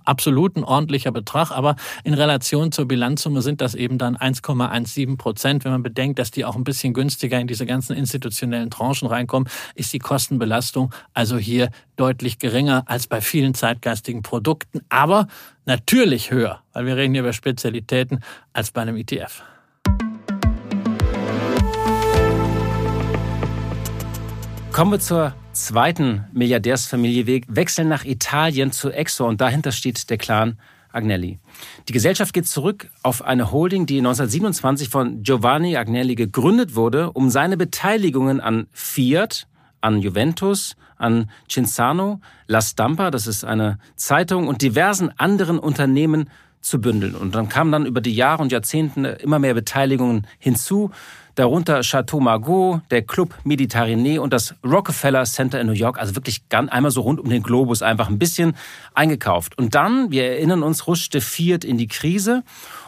absolut 0.05 0.57
ein 0.57 0.65
ordentlicher 0.65 1.13
Betrag, 1.13 1.51
aber 1.51 1.77
in 2.03 2.15
Relation 2.15 2.73
zur 2.73 2.89
Bilanzsumme 2.89 3.43
sind 3.43 3.61
das 3.61 3.75
eben 3.75 3.99
dann 3.99 4.17
1,17 4.17 5.17
Prozent. 5.19 5.65
Wenn 5.65 5.73
man 5.73 5.83
bedenkt, 5.83 6.19
dass 6.19 6.31
die 6.31 6.45
auch 6.45 6.57
ein 6.57 6.65
bisschen 6.65 6.95
günstiger 6.95 7.39
in 7.39 7.47
diese 7.47 7.67
ganzen 7.67 7.95
institutionellen 7.95 8.71
Tranchen 8.71 9.07
reinkommen, 9.07 9.49
ist 9.75 9.93
die 9.93 9.99
Kostenbelastung 9.99 10.95
also 11.13 11.37
hier 11.37 11.71
deutlich 11.99 12.39
geringer 12.39 12.85
als 12.87 13.07
bei 13.07 13.21
vielen 13.21 13.55
zeitgeistigen 13.55 14.23
Produkten, 14.23 14.81
aber 14.89 15.27
natürlich 15.67 16.31
höher, 16.31 16.63
weil 16.73 16.87
wir 16.87 16.97
reden 16.97 17.13
hier 17.13 17.23
über 17.23 17.33
Spezialitäten 17.33 18.21
als 18.53 18.71
bei 18.71 18.83
einem 18.83 18.97
ETF. 18.97 19.43
Kommen 24.73 24.93
wir 24.93 25.01
zur 25.01 25.35
zweiten 25.53 26.25
Milliardärsfamilie. 26.33 27.27
Wir 27.27 27.41
wechseln 27.49 27.89
nach 27.89 28.05
Italien 28.05 28.71
zu 28.71 28.91
Exor 28.91 29.27
und 29.27 29.41
dahinter 29.41 29.73
steht 29.73 30.09
der 30.09 30.19
Clan 30.19 30.57
Agnelli. 30.93 31.39
Die 31.89 31.93
Gesellschaft 31.93 32.33
geht 32.33 32.47
zurück 32.47 32.89
auf 33.03 33.23
eine 33.23 33.51
Holding, 33.51 33.87
die 33.87 33.99
1927 33.99 34.89
von 34.89 35.23
Giovanni 35.25 35.77
Agnelli 35.77 36.15
gegründet 36.15 36.77
wurde, 36.77 37.11
um 37.13 37.29
seine 37.29 37.57
Beteiligungen 37.57 38.41
an 38.41 38.69
Fiat, 38.73 39.49
an 39.81 40.01
Juventus, 40.01 40.77
an 40.99 41.31
Cinzano, 41.49 42.21
La 42.47 42.61
Stampa, 42.61 43.11
das 43.11 43.27
ist 43.27 43.45
eine 43.45 43.79
Zeitung, 43.97 44.49
und 44.49 44.63
diversen 44.63 45.11
anderen 45.19 45.59
Unternehmen 45.59 46.29
zu 46.61 46.81
bündeln. 46.81 47.15
Und 47.15 47.35
dann 47.35 47.49
kamen 47.49 47.73
dann 47.73 47.87
über 47.87 48.01
die 48.01 48.15
Jahre 48.15 48.43
und 48.43 48.53
Jahrzehnte 48.53 49.09
immer 49.23 49.39
mehr 49.39 49.55
Beteiligungen 49.55 50.27
hinzu 50.39 50.91
darunter 51.39 51.83
Chateau 51.83 52.19
Margaux, 52.19 52.81
der 52.91 53.03
Club 53.03 53.33
Mediterranee 53.45 54.19
und 54.19 54.33
das 54.33 54.57
Rockefeller 54.65 55.25
Center 55.25 55.61
in 55.61 55.69
New 55.69 55.73
York. 55.73 55.99
Also 55.99 56.17
wirklich 56.17 56.49
ganz 56.49 56.71
einmal 56.73 56.91
so 56.91 57.03
rund 57.03 57.21
um 57.21 57.31
den 57.31 57.45
Globus 57.45 57.81
einfach 57.81 58.09
ein 58.09 58.19
bisschen 58.19 58.55
eingekauft. 58.93 59.57
Und 59.57 59.77
dann, 59.77 60.11
wir 60.11 60.25
erinnern 60.25 60.65
uns, 60.65 60.89
rutschte 60.89 61.21
Fiat 61.21 61.65
in 61.65 61.79
die 61.79 61.87
Krise. 61.87 62.43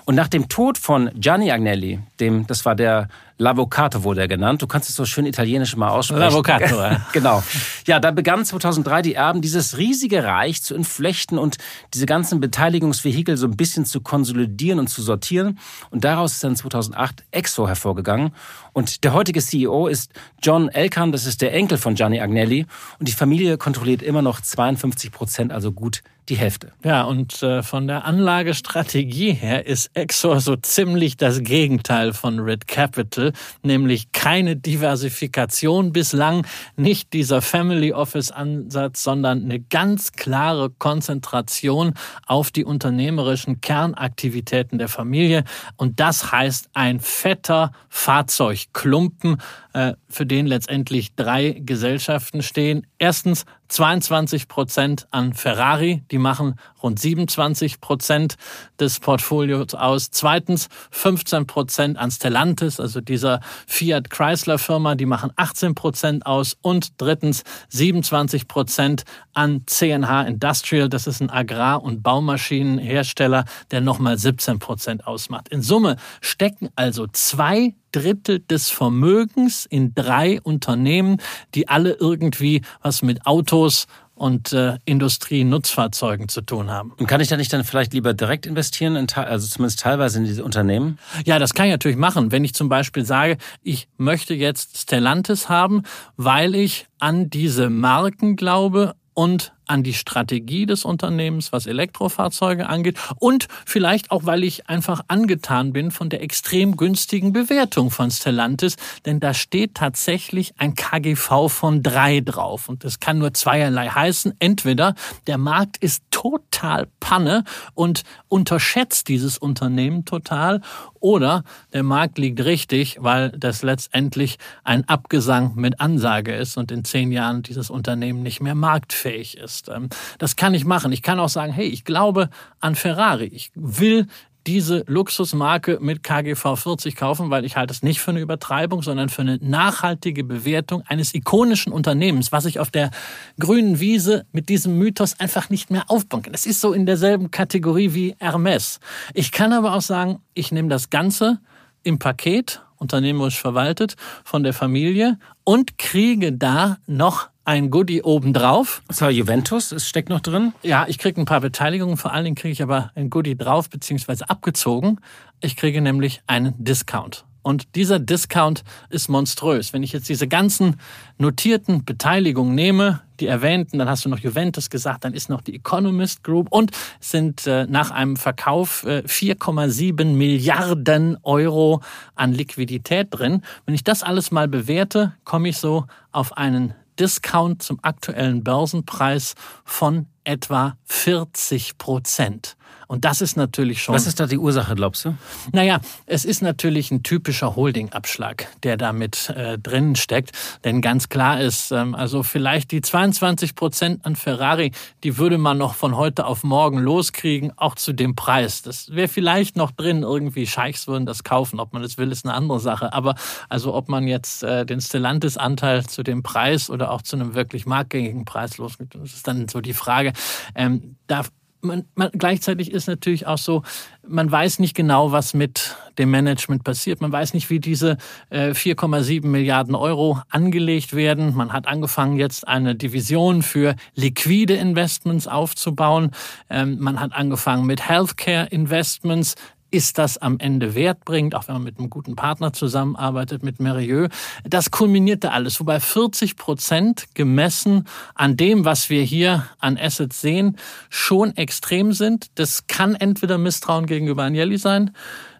Und 0.05 0.17
nach 0.17 0.27
dem 0.27 0.49
Tod 0.49 0.79
von 0.79 1.11
Gianni 1.15 1.53
Agnelli, 1.53 2.01
dem, 2.19 2.47
das 2.49 2.65
war 2.65 2.75
der 2.75 3.09
L'Avvocato 3.41 4.03
wurde 4.03 4.21
er 4.21 4.29
genannt. 4.29 4.61
Du 4.61 4.67
kannst 4.67 4.91
es 4.91 4.97
so 4.97 5.07
schön 5.07 5.25
italienisch 5.25 5.75
mal 5.75 5.89
aussprechen. 5.89 6.23
L'Avvocato, 6.23 6.77
ja. 6.77 7.07
genau. 7.13 7.43
Ja, 7.87 7.99
da 7.99 8.11
begann 8.11 8.45
2003 8.45 9.01
die 9.01 9.15
Erben, 9.15 9.41
dieses 9.41 9.79
riesige 9.79 10.23
Reich 10.25 10.63
zu 10.63 10.75
entflechten 10.75 11.39
und 11.39 11.57
diese 11.95 12.05
ganzen 12.05 12.41
Beteiligungsvehikel 12.41 13.39
so 13.39 13.47
ein 13.47 13.57
bisschen 13.57 13.87
zu 13.87 14.03
konsolidieren 14.03 14.79
und 14.79 14.89
zu 14.89 15.01
sortieren. 15.01 15.59
Und 15.89 16.05
daraus 16.05 16.35
ist 16.35 16.45
dann 16.45 16.55
2008 16.55 17.25
Exo 17.31 17.67
hervorgegangen. 17.67 18.33
Und 18.75 19.05
der 19.05 19.15
heutige 19.15 19.41
CEO 19.41 19.87
ist 19.87 20.13
John 20.43 20.69
Elkan, 20.69 21.11
das 21.11 21.25
ist 21.25 21.41
der 21.41 21.55
Enkel 21.55 21.79
von 21.79 21.95
Gianni 21.95 22.21
Agnelli. 22.21 22.67
Und 22.99 23.09
die 23.09 23.13
Familie 23.13 23.57
kontrolliert 23.57 24.03
immer 24.03 24.21
noch 24.21 24.43
52 24.43 25.11
Prozent, 25.11 25.51
also 25.51 25.73
gut 25.73 26.03
die 26.31 26.37
Hälfte. 26.37 26.73
Ja, 26.85 27.03
und 27.03 27.43
äh, 27.43 27.63
von 27.63 27.87
der 27.87 28.05
Anlagestrategie 28.05 29.33
her 29.33 29.67
ist 29.67 29.91
Exor 29.95 30.41
so 30.41 30.57
ziemlich 30.57 31.17
das 31.17 31.43
Gegenteil 31.43 32.13
von 32.13 32.39
Red 32.39 32.69
Capital, 32.69 33.30
nämlich 33.63 34.13
keine 34.13 34.57
Diversifikation 34.57 35.93
bislang, 35.93 36.47
nicht 36.77 37.13
dieser 37.13 37.43
Family 37.43 37.93
Office 37.93 38.31
Ansatz, 38.31 39.03
sondern 39.03 39.45
eine 39.45 39.61
ganz 39.61 40.13
klare 40.13 40.71
Konzentration 40.71 41.95
auf 42.27 42.51
die 42.51 42.65
unternehmerischen 42.65 43.61
Kernaktivitäten 43.61 44.79
der 44.79 44.89
Familie. 44.89 45.45
Und 45.77 46.01
das 46.01 46.33
heißt 46.33 46.71
ein 46.75 47.01
fetter 47.01 47.73
Fahrzeugklumpen, 47.89 49.39
äh, 49.73 49.95
für 50.09 50.27
den 50.27 50.47
letztendlich 50.47 51.15
drei 51.15 51.53
Gesellschaften 51.65 52.43
stehen. 52.43 52.87
Erstens 52.99 53.45
22 53.69 54.49
Prozent 54.49 55.07
an 55.13 55.33
Ferrari, 55.33 56.03
die 56.11 56.19
machen 56.19 56.57
rund 56.83 56.99
27 56.99 57.81
Prozent 57.81 58.35
des 58.81 58.99
Portfolios 58.99 59.75
aus. 59.75 60.11
Zweitens 60.11 60.69
15 60.91 61.47
Prozent 61.47 61.99
an 61.99 62.11
Stellantis, 62.11 62.81
also 62.81 63.01
dieser 63.11 63.41
Fiat 63.67 64.09
Chrysler 64.09 64.59
Firma, 64.59 64.95
die 64.95 65.05
machen 65.05 65.31
18 65.37 65.75
Prozent 65.75 66.25
aus. 66.25 66.57
Und 66.63 66.93
drittens 66.97 67.43
27 67.69 68.49
Prozent 68.49 69.05
an 69.35 69.65
CNH 69.67 70.23
Industrial, 70.23 70.89
das 70.89 71.07
ist 71.07 71.21
ein 71.21 71.29
Agrar- 71.29 71.83
und 71.83 72.03
Baumaschinenhersteller, 72.03 73.45
der 73.71 73.81
nochmal 73.83 74.17
17 74.17 74.59
Prozent 74.59 75.07
ausmacht. 75.07 75.49
In 75.49 75.61
Summe 75.61 75.97
stecken 76.21 76.71
also 76.77 77.07
zwei 77.09 77.75
Drittel 77.93 78.39
des 78.39 78.71
Vermögens 78.71 79.67
in 79.67 79.95
drei 79.95 80.41
Unternehmen, 80.41 81.19
die 81.55 81.69
alle 81.69 81.93
irgendwie 81.93 82.63
was 82.83 83.03
mit 83.03 83.27
Autos 83.27 83.87
und 84.21 84.53
äh, 84.53 84.77
Industrie-Nutzfahrzeugen 84.85 86.29
zu 86.29 86.43
tun 86.43 86.71
haben. 86.71 86.93
Und 86.99 87.07
kann 87.07 87.23
ich 87.23 87.29
da 87.29 87.39
nicht 87.39 87.51
dann 87.55 87.65
vielleicht 87.65 87.95
lieber 87.95 88.13
direkt 88.13 88.45
investieren, 88.45 88.95
in, 88.95 89.07
also 89.15 89.49
zumindest 89.49 89.81
teilweise 89.81 90.19
in 90.19 90.27
diese 90.27 90.45
Unternehmen? 90.45 90.99
Ja, 91.25 91.39
das 91.39 91.55
kann 91.55 91.65
ich 91.67 91.73
natürlich 91.73 91.97
machen. 91.97 92.31
Wenn 92.31 92.45
ich 92.45 92.53
zum 92.53 92.69
Beispiel 92.69 93.07
sage, 93.07 93.39
ich 93.63 93.89
möchte 93.97 94.35
jetzt 94.35 94.77
Stellantis 94.77 95.49
haben, 95.49 95.85
weil 96.19 96.55
ich 96.55 96.87
an 96.99 97.31
diese 97.31 97.71
Marken 97.71 98.37
glaube 98.37 98.95
und 99.15 99.55
an 99.71 99.85
die 99.85 99.95
Strategie 99.95 100.67
des 100.67 100.85
Unternehmens, 100.85 101.53
was 101.53 101.67
Elektrofahrzeuge 101.67 102.69
angeht. 102.69 102.99
Und 103.17 103.47
vielleicht 103.65 104.11
auch, 104.11 104.27
weil 104.27 104.43
ich 104.43 104.69
einfach 104.69 105.03
angetan 105.07 105.73
bin 105.73 105.93
von 105.93 106.11
der 106.11 106.23
extrem 106.23 106.77
günstigen 106.77 107.33
Bewertung 107.33 107.91
von 107.91 108.11
Stellantis, 108.11 108.77
denn 109.07 109.21
da 109.21 109.33
steht 109.33 109.77
tatsächlich 109.77 110.55
ein 110.59 110.75
KGV 110.75 111.49
von 111.49 111.83
drei 111.83 112.21
drauf. 112.21 112.69
Und 112.69 112.85
das 112.85 112.99
kann 112.99 113.19
nur 113.19 113.33
zweierlei 113.33 113.89
heißen. 113.89 114.35
Entweder 114.41 114.95
der 115.29 115.39
Markt 115.39 115.77
ist 115.77 116.03
total 116.11 116.89
Panne 116.99 117.45
und 117.75 118.03
unterschätzt 118.29 119.09
dieses 119.09 119.39
Unternehmen 119.39 120.05
total 120.05 120.63
oder 121.01 121.43
der 121.73 121.83
Markt 121.83 122.19
liegt 122.19 122.45
richtig, 122.45 122.99
weil 123.01 123.31
das 123.31 123.63
letztendlich 123.63 124.39
ein 124.65 124.89
Abgesang 124.89 125.55
mit 125.57 125.81
Ansage 125.81 126.35
ist 126.35 126.57
und 126.57 126.71
in 126.71 126.85
zehn 126.85 127.11
Jahren 127.11 127.43
dieses 127.43 127.71
Unternehmen 127.71 128.23
nicht 128.23 128.41
mehr 128.41 128.55
marktfähig 128.55 129.37
ist. 129.39 129.69
Ähm, 129.69 129.89
das 130.19 130.37
kann 130.37 130.55
ich 130.55 130.65
machen. 130.65 130.93
Ich 130.93 131.03
kann 131.03 131.19
auch 131.19 131.29
sagen, 131.29 131.53
hey, 131.53 131.67
ich 131.67 131.85
glaube 131.85 132.29
an 132.61 132.75
Ferrari. 132.75 133.27
Ich 133.27 133.51
will 133.55 134.07
diese 134.47 134.85
Luxusmarke 134.87 135.79
mit 135.81 136.03
KGV 136.03 136.57
40 136.57 136.97
kaufen, 136.97 137.31
weil 137.31 137.45
ich 137.45 137.57
halte 137.57 137.73
es 137.73 137.83
nicht 137.83 138.01
für 138.01 138.11
eine 138.11 138.21
Übertreibung, 138.21 138.83
sondern 138.83 139.09
für 139.09 139.23
eine 139.23 139.39
nachhaltige 139.41 140.25
Bewertung 140.25 140.83
eines 140.87 141.15
ikonischen 141.15 141.73
Unternehmens, 141.73 142.33
was 142.33 142.45
ich 142.45 142.59
auf 142.59 142.71
der 142.71 142.91
grünen 143.39 143.81
Wiese 143.81 144.27
mit 144.33 144.49
diesem 144.49 144.79
Mythos 144.79 145.19
einfach 145.19 145.51
nicht 145.51 145.71
mehr 145.71 145.85
aufbauen 145.89 146.23
kann. 146.23 146.33
Das 146.33 146.47
ist 146.47 146.61
so 146.61 146.73
in 146.73 146.87
derselben 146.87 147.31
Kategorie 147.31 147.95
wie 147.95 148.17
Hermes. 148.19 148.81
Ich 149.15 149.33
kann 149.33 149.53
aber 149.53 149.75
auch 149.75 149.83
sagen, 149.83 150.21
ich 150.35 150.53
nehme 150.53 150.69
das 150.69 150.91
Ganze 150.91 151.41
im 151.83 151.99
Paket, 151.99 152.63
unternehmerisch 152.77 153.41
verwaltet, 153.41 153.97
von 154.25 154.43
der 154.43 154.53
Familie 154.53 155.19
und 155.45 155.79
kriege 155.79 156.33
da 156.33 156.79
noch 156.87 157.30
ein 157.45 157.71
Goodie 157.71 158.03
obendrauf. 158.03 158.83
Das 158.89 159.01
war 159.01 159.11
Juventus, 159.11 159.73
es 159.73 159.89
steckt 159.89 160.09
noch 160.09 160.21
drin? 160.21 160.53
Ja, 160.63 160.87
ich 160.89 160.99
kriege 160.99 161.21
ein 161.21 161.25
paar 161.25 161.41
Beteiligungen, 161.41 161.97
vor 161.97 162.13
allen 162.13 162.25
Dingen 162.25 162.37
kriege 162.37 162.53
ich 162.53 162.63
aber 162.63 162.91
ein 162.95 163.11
Goodie 163.11 163.37
drauf, 163.37 163.69
beziehungsweise 163.71 164.29
abgezogen. 164.29 165.01
Ich 165.41 165.57
kriege 165.57 165.81
nämlich 165.81 166.23
einen 166.27 166.55
Discount. 166.63 167.25
Und 167.43 167.75
dieser 167.75 167.99
Discount 167.99 168.65
ist 168.91 169.09
monströs. 169.09 169.73
Wenn 169.73 169.83
ich 169.83 169.93
jetzt 169.93 170.09
diese 170.09 170.29
ganzen 170.29 170.77
notierten 171.17 171.85
Beteiligungen 171.85 172.55
nehme, 172.55 173.01
die 173.19 173.27
erwähnten, 173.27 173.79
dann 173.79 173.89
hast 173.89 174.05
du 174.05 174.09
noch 174.09 174.19
Juventus 174.19 174.69
gesagt, 174.69 175.05
dann 175.05 175.15
ist 175.15 175.31
noch 175.31 175.41
die 175.41 175.55
Economist 175.55 176.23
Group 176.23 176.49
und 176.51 176.73
sind 177.01 177.47
äh, 177.47 177.67
nach 177.67 177.91
einem 177.91 178.17
Verkauf 178.17 178.85
äh, 178.85 179.03
4,7 179.07 180.05
Milliarden 180.05 181.17
Euro 181.23 181.81
an 182.15 182.33
Liquidität 182.33 183.09
drin. 183.11 183.43
Wenn 183.65 183.75
ich 183.75 183.85
das 183.85 184.03
alles 184.03 184.31
mal 184.31 184.49
bewerte, 184.49 185.15
komme 185.25 185.49
ich 185.49 185.57
so 185.57 185.87
auf 186.13 186.37
einen 186.37 186.75
Discount 187.01 187.63
zum 187.63 187.79
aktuellen 187.83 188.45
Börsenpreis 188.45 189.35
von 189.65 190.07
etwa 190.25 190.77
40 190.87 191.79
Prozent. 191.79 192.57
Und 192.91 193.05
das 193.05 193.21
ist 193.21 193.37
natürlich 193.37 193.85
schon. 193.85 193.95
Was 193.95 194.09
ist 194.09 194.19
da 194.19 194.27
die 194.27 194.37
Ursache, 194.37 194.75
glaubst 194.75 195.05
du? 195.05 195.15
Naja, 195.53 195.79
es 196.07 196.25
ist 196.25 196.43
natürlich 196.43 196.91
ein 196.91 197.05
typischer 197.05 197.55
Holding-Abschlag, 197.55 198.49
der 198.65 198.77
da 198.77 198.93
mit 198.93 199.31
äh, 199.31 199.59
drinnen 199.59 199.95
steckt. 199.95 200.33
Denn 200.65 200.81
ganz 200.81 201.09
klar 201.09 201.41
ist, 201.41 201.71
ähm, 201.71 201.95
also 201.95 202.25
vielleicht 202.25 202.73
die 202.73 202.81
22 202.81 203.55
Prozent 203.55 204.05
an 204.05 204.17
Ferrari, 204.17 204.73
die 205.05 205.19
würde 205.19 205.39
man 205.39 205.57
noch 205.57 205.75
von 205.75 205.97
heute 205.97 206.27
auf 206.27 206.43
morgen 206.43 206.79
loskriegen, 206.81 207.53
auch 207.57 207.77
zu 207.77 207.93
dem 207.93 208.17
Preis. 208.17 208.63
Das 208.63 208.93
wäre 208.93 209.07
vielleicht 209.07 209.55
noch 209.55 209.71
drin, 209.71 210.03
irgendwie 210.03 210.49
Scheichs 210.49 210.89
würden 210.89 211.07
das 211.07 211.23
kaufen. 211.23 211.61
Ob 211.61 211.73
man 211.73 211.83
das 211.83 211.97
will, 211.97 212.11
ist 212.11 212.25
eine 212.27 212.35
andere 212.35 212.59
Sache. 212.59 212.93
Aber 212.93 213.15
also 213.49 213.73
ob 213.73 213.89
man 213.89 214.09
jetzt 214.09 214.43
äh, 214.43 214.67
den 214.67 214.81
Stellantis-Anteil 214.81 215.87
zu 215.87 216.03
dem 216.03 216.25
Preis 216.25 216.71
oder 216.71 216.91
auch 216.91 217.03
zu 217.03 217.15
einem 217.15 217.35
wirklich 217.37 217.67
marktgängigen 217.67 218.25
Preis 218.25 218.59
loskriegt, 218.59 218.97
das 218.97 219.15
ist 219.15 219.29
dann 219.29 219.47
so 219.47 219.61
die 219.61 219.75
Frage. 219.75 220.10
Ähm, 220.55 220.97
da 221.07 221.25
man, 221.63 221.85
man, 221.95 222.11
gleichzeitig 222.13 222.73
ist 222.73 222.87
natürlich 222.87 223.27
auch 223.27 223.39
so, 223.39 223.63
man 224.07 224.31
weiß 224.31 224.59
nicht 224.59 224.75
genau, 224.75 225.13
was 225.13 225.35
mit 225.35 225.77
dem 225.99 226.11
Management 226.11 226.65
passiert. 226.65 227.01
Man 227.01 227.13
weiß 227.13 227.35
nicht, 227.35 227.51
wie 227.51 227.61
diese 227.61 227.99
äh, 228.31 228.51
4,7 228.51 229.27
Milliarden 229.27 229.75
Euro 229.75 230.21
angelegt 230.31 230.95
werden. 230.95 231.35
Man 231.35 231.53
hat 231.53 231.67
angefangen, 231.67 232.17
jetzt 232.17 232.49
eine 232.49 232.75
Division 232.75 233.43
für 233.43 233.75
liquide 233.95 234.55
Investments 234.55 235.27
aufzubauen. 235.29 236.13
Ähm, 236.49 236.79
man 236.81 237.01
hat 237.01 237.13
angefangen 237.13 237.67
mit 237.67 237.89
Healthcare 237.89 238.47
Investments 238.47 239.35
ist 239.71 239.99
das 239.99 240.19
am 240.19 240.39
Ende 240.39 240.75
Wert 240.75 241.05
bringt, 241.05 241.35
auch 241.35 241.49
wenn 241.49 241.55
man 241.55 241.65
mit 241.65 241.79
einem 241.79 241.91
guten 241.91 242.17
Partner 242.17 242.53
zusammenarbeitet, 242.53 243.43
mit 243.43 243.61
Merieux. 243.61 244.09
Das 244.45 244.71
kulminierte 244.71 245.33
alles, 245.33 245.61
wobei 245.61 245.81
40 245.81 246.37
Prozent 246.37 247.07
gemessen 247.15 247.87
an 248.15 248.37
dem, 248.37 248.65
was 248.65 248.91
wir 248.91 249.03
hier 249.03 249.47
an 249.59 249.79
Assets 249.79 250.21
sehen, 250.21 250.57
schon 250.89 251.37
extrem 251.37 251.93
sind. 251.93 252.27
Das 252.37 252.67
kann 252.67 252.95
entweder 252.95 253.39
Misstrauen 253.39 253.87
gegenüber 253.87 254.25
Agnelli 254.25 254.59
sein, 254.59 254.93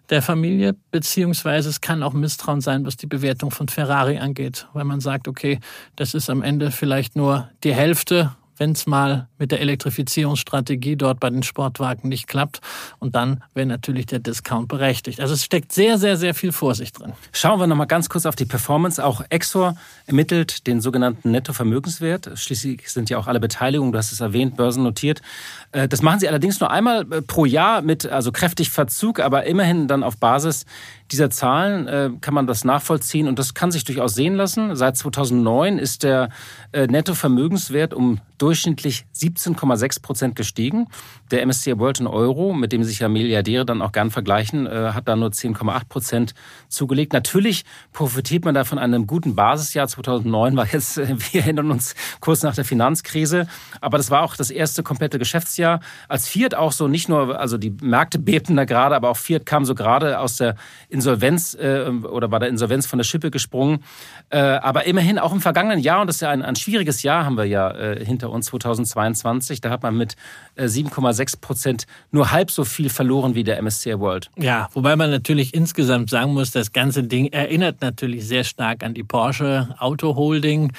der 0.09 0.21
Familie, 0.21 0.75
beziehungsweise 0.91 1.69
es 1.69 1.79
kann 1.79 2.03
auch 2.03 2.13
Misstrauen 2.13 2.61
sein, 2.61 2.85
was 2.85 2.97
die 2.97 3.07
Bewertung 3.07 3.49
von 3.49 3.69
Ferrari 3.69 4.17
angeht, 4.17 4.67
weil 4.73 4.83
man 4.83 4.99
sagt, 4.99 5.27
okay, 5.27 5.59
das 5.95 6.13
ist 6.13 6.29
am 6.29 6.43
Ende 6.43 6.71
vielleicht 6.71 7.15
nur 7.15 7.49
die 7.63 7.73
Hälfte 7.73 8.35
wenn 8.61 8.73
es 8.73 8.85
mal 8.85 9.27
mit 9.39 9.51
der 9.51 9.59
Elektrifizierungsstrategie 9.59 10.95
dort 10.95 11.19
bei 11.19 11.31
den 11.31 11.41
Sportwagen 11.41 12.09
nicht 12.09 12.27
klappt. 12.27 12.61
Und 12.99 13.15
dann 13.15 13.43
wäre 13.55 13.65
natürlich 13.65 14.05
der 14.05 14.19
Discount 14.19 14.67
berechtigt. 14.67 15.19
Also 15.19 15.33
es 15.33 15.43
steckt 15.43 15.71
sehr, 15.71 15.97
sehr, 15.97 16.15
sehr 16.15 16.35
viel 16.35 16.51
Vorsicht 16.51 16.99
drin. 16.99 17.13
Schauen 17.31 17.59
wir 17.59 17.65
nochmal 17.65 17.87
ganz 17.87 18.07
kurz 18.07 18.27
auf 18.27 18.35
die 18.35 18.45
Performance. 18.45 19.03
Auch 19.03 19.23
Exor 19.29 19.73
ermittelt 20.05 20.67
den 20.67 20.79
sogenannten 20.79 21.31
Nettovermögenswert. 21.31 22.29
Schließlich 22.35 22.87
sind 22.91 23.09
ja 23.09 23.17
auch 23.17 23.25
alle 23.25 23.39
Beteiligungen, 23.39 23.93
du 23.93 23.97
hast 23.97 24.11
es 24.11 24.19
erwähnt, 24.19 24.57
börsennotiert. 24.57 25.23
Äh, 25.71 25.87
das 25.87 26.01
machen 26.01 26.19
sie 26.19 26.27
allerdings 26.27 26.59
nur 26.59 26.71
einmal 26.71 27.01
äh, 27.11 27.21
pro 27.21 27.45
Jahr 27.45 27.81
mit 27.81 28.05
also 28.05 28.31
kräftig 28.31 28.69
Verzug, 28.69 29.19
aber 29.19 29.45
immerhin 29.45 29.87
dann 29.87 30.03
auf 30.03 30.17
Basis 30.17 30.65
dieser 31.11 31.29
Zahlen 31.29 31.87
äh, 31.87 32.09
kann 32.21 32.33
man 32.33 32.47
das 32.47 32.63
nachvollziehen 32.63 33.27
und 33.27 33.37
das 33.37 33.53
kann 33.53 33.71
sich 33.71 33.83
durchaus 33.83 34.15
sehen 34.15 34.35
lassen. 34.35 34.75
Seit 34.75 34.97
2009 34.97 35.77
ist 35.77 36.03
der 36.03 36.29
Nettovermögenswert 36.73 37.93
um 37.93 38.21
durchschnittlich 38.37 39.05
17,6 39.13 40.01
Prozent 40.01 40.35
gestiegen. 40.37 40.87
Der 41.31 41.45
MSCI 41.45 41.77
World 41.77 41.99
in 41.99 42.07
Euro, 42.07 42.53
mit 42.53 42.71
dem 42.71 42.85
sich 42.85 42.99
ja 42.99 43.09
Milliardäre 43.09 43.65
dann 43.65 43.81
auch 43.81 43.91
gern 43.91 44.09
vergleichen, 44.09 44.69
hat 44.69 45.09
da 45.09 45.17
nur 45.17 45.29
10,8 45.29 45.89
Prozent 45.89 46.33
zugelegt. 46.69 47.11
Natürlich 47.11 47.65
profitiert 47.91 48.45
man 48.45 48.55
da 48.55 48.63
von 48.63 48.79
einem 48.79 49.05
guten 49.05 49.35
Basisjahr. 49.35 49.89
2009 49.89 50.55
war 50.55 50.67
jetzt, 50.71 50.97
wir 51.33 51.41
erinnern 51.41 51.71
uns, 51.71 51.93
kurz 52.21 52.41
nach 52.41 52.55
der 52.55 52.63
Finanzkrise. 52.63 53.47
Aber 53.81 53.97
das 53.97 54.09
war 54.09 54.23
auch 54.23 54.37
das 54.37 54.49
erste 54.49 54.81
komplette 54.81 55.19
Geschäftsjahr. 55.19 55.60
Als 56.07 56.27
Fiat 56.27 56.55
auch 56.55 56.71
so 56.71 56.87
nicht 56.87 57.09
nur, 57.09 57.39
also 57.39 57.57
die 57.57 57.73
Märkte 57.81 58.19
bebten 58.19 58.55
da 58.55 58.65
gerade, 58.65 58.95
aber 58.95 59.09
auch 59.09 59.17
Fiat 59.17 59.45
kam 59.45 59.65
so 59.65 59.75
gerade 59.75 60.19
aus 60.19 60.37
der 60.37 60.55
Insolvenz 60.89 61.53
äh, 61.55 61.89
oder 61.89 62.31
war 62.31 62.39
der 62.39 62.49
Insolvenz 62.49 62.85
von 62.85 62.97
der 62.97 63.03
Schippe 63.03 63.31
gesprungen. 63.31 63.83
Äh, 64.29 64.39
aber 64.39 64.85
immerhin 64.85 65.19
auch 65.19 65.33
im 65.33 65.41
vergangenen 65.41 65.79
Jahr, 65.79 66.01
und 66.01 66.07
das 66.07 66.17
ist 66.17 66.21
ja 66.21 66.29
ein, 66.29 66.41
ein 66.41 66.55
schwieriges 66.55 67.03
Jahr, 67.03 67.25
haben 67.25 67.37
wir 67.37 67.45
ja 67.45 67.71
äh, 67.71 68.05
hinter 68.05 68.29
uns 68.29 68.47
2022, 68.47 69.61
da 69.61 69.69
hat 69.69 69.83
man 69.83 69.97
mit 69.97 70.15
7,6 70.57 71.39
Prozent 71.39 71.85
nur 72.11 72.31
halb 72.31 72.51
so 72.51 72.63
viel 72.63 72.89
verloren 72.89 73.35
wie 73.35 73.43
der 73.43 73.61
MSCI 73.61 73.99
World. 73.99 74.29
Ja, 74.37 74.69
wobei 74.73 74.95
man 74.95 75.09
natürlich 75.09 75.53
insgesamt 75.53 76.09
sagen 76.09 76.33
muss, 76.33 76.51
das 76.51 76.71
ganze 76.73 77.03
Ding 77.03 77.27
erinnert 77.27 77.81
natürlich 77.81 78.27
sehr 78.27 78.43
stark 78.43 78.83
an 78.83 78.93
die 78.93 79.03
Porsche 79.03 79.75
Auto 79.79 80.15
Holding, 80.15 80.73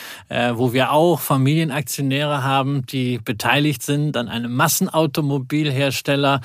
wo 0.55 0.73
wir 0.73 0.93
auch 0.93 1.21
Familienaktionäre 1.21 2.43
haben, 2.43 2.85
die 2.87 3.19
beteiligt 3.19 3.83
sind 3.83 4.17
an 4.17 4.29
einem 4.29 4.55
Massenautomobilhersteller, 4.73 6.41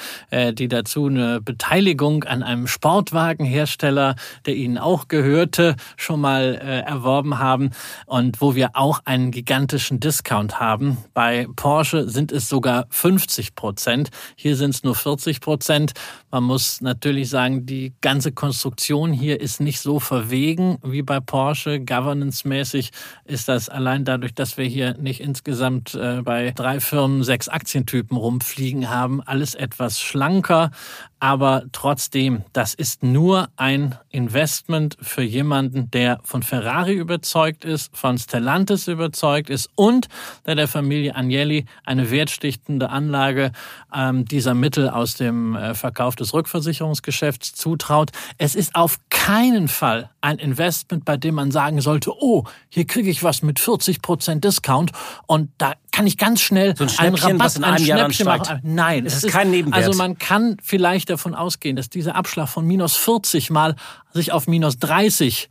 die 0.54 0.68
dazu 0.68 1.06
eine 1.08 1.40
Beteiligung 1.42 2.24
an 2.24 2.44
einem 2.44 2.68
Sportwagenhersteller 2.68 3.88
Hersteller, 3.88 4.16
der 4.46 4.56
ihnen 4.56 4.78
auch 4.78 5.08
gehörte, 5.08 5.76
schon 5.96 6.22
mal 6.22 6.60
äh, 6.62 6.82
erworben 6.82 7.40
haben 7.40 7.72
und 8.06 8.42
wo 8.42 8.56
wir 8.56 8.72
auch 8.74 9.02
einen 9.06 9.32
gigantischen 9.32 10.00
Discount 10.00 10.60
haben. 10.60 10.98
Bei 11.14 11.48
Porsche 11.56 12.10
sind 12.10 12.32
es 12.32 12.50
sogar 12.50 12.88
50 12.90 13.56
Prozent. 13.56 14.10
Hier 14.36 14.56
sind 14.56 14.76
es 14.76 14.84
nur 14.84 14.96
40 14.96 15.42
Prozent. 15.42 15.94
Man 16.32 16.44
muss 16.44 16.82
natürlich 16.82 17.30
sagen, 17.30 17.66
die 17.66 17.94
ganze 18.02 18.32
Konstruktion 18.32 19.14
hier 19.14 19.40
ist 19.40 19.60
nicht 19.60 19.80
so 19.80 20.00
verwegen 20.00 20.78
wie 20.84 21.02
bei 21.02 21.20
Porsche. 21.20 21.80
Governance-mäßig 21.80 22.92
ist 23.26 23.48
das 23.48 23.70
allein 23.70 24.06
dadurch, 24.06 24.34
dass 24.34 24.58
wir 24.58 24.66
hier 24.66 24.96
nicht 24.98 25.22
insgesamt 25.22 25.96
äh, 25.96 26.22
bei 26.24 26.52
drei 26.52 26.80
Firmen 26.80 27.24
sechs 27.24 27.48
Aktientypen 27.48 28.17
rumfliegen 28.18 28.90
haben, 28.90 29.22
alles 29.22 29.56
etwas 29.56 30.02
schlanker. 30.02 30.72
Aber 31.20 31.64
trotzdem, 31.72 32.44
das 32.54 32.76
ist 32.76 33.02
nur 33.02 33.50
ein 33.56 33.96
Investment 34.10 34.98
für 35.02 35.24
jemanden, 35.24 35.90
der 35.90 36.20
von 36.24 36.44
Ferrari 36.44 36.94
überzeugt 36.94 37.66
ist, 37.66 37.96
von 37.98 38.20
Stellantis 38.20 38.88
überzeugt 38.88 39.50
ist 39.50 39.70
und 39.76 40.08
der 40.46 40.54
der 40.54 40.68
Familie 40.68 41.16
Agnelli 41.16 41.66
eine 41.86 42.12
wertstichtende 42.12 42.92
Anlage 42.92 43.52
ähm, 43.94 44.26
dieser 44.26 44.54
Mittel 44.54 44.90
aus 44.90 45.16
dem 45.16 45.56
äh, 45.56 45.74
Verkauf 45.74 46.16
des 46.16 46.36
Rückversicherungsgeschäfts 46.36 47.56
zutraut. 47.56 48.12
Es 48.38 48.54
ist 48.54 48.76
auf 48.76 49.00
keinen 49.10 49.68
Fall 49.68 50.12
ein 50.22 50.38
Investment, 50.38 51.04
bei 51.04 51.18
dem 51.18 51.36
man 51.36 51.50
sagen 51.50 51.82
sollte, 51.82 52.12
oh, 52.16 52.44
hier 52.70 52.86
kriege 52.86 53.10
ich 53.10 53.24
was 53.24 53.42
mit 53.42 53.60
40 53.60 54.04
Prozent 54.04 54.44
Discount 54.44 54.92
und 55.26 55.50
da 55.58 55.74
kann 55.98 56.06
ich 56.06 56.18
ganz 56.18 56.42
schnell 56.42 56.76
so 56.78 56.84
ein 56.84 56.92
einen 57.00 57.16
Rabatt, 57.16 57.56
in 57.56 57.64
einem 57.64 57.76
ein 57.76 57.84
Jahr 57.84 57.98
Schnäppchen 57.98 58.26
machen. 58.28 58.60
Nein, 58.62 59.08
es, 59.08 59.16
es 59.16 59.24
ist 59.24 59.32
kein 59.32 59.50
Nebenwert. 59.50 59.84
Also 59.84 59.98
man 59.98 60.20
kann 60.20 60.58
vielleicht 60.62 61.10
davon 61.10 61.34
ausgehen, 61.34 61.76
dass 61.76 61.90
dieser 61.90 62.14
Abschlag 62.14 62.50
von 62.50 62.68
minus 62.68 62.96
40 62.96 63.50
mal 63.50 63.76
sich 64.14 64.32
auf 64.32 64.46
minus 64.46 64.78
30 64.78 65.50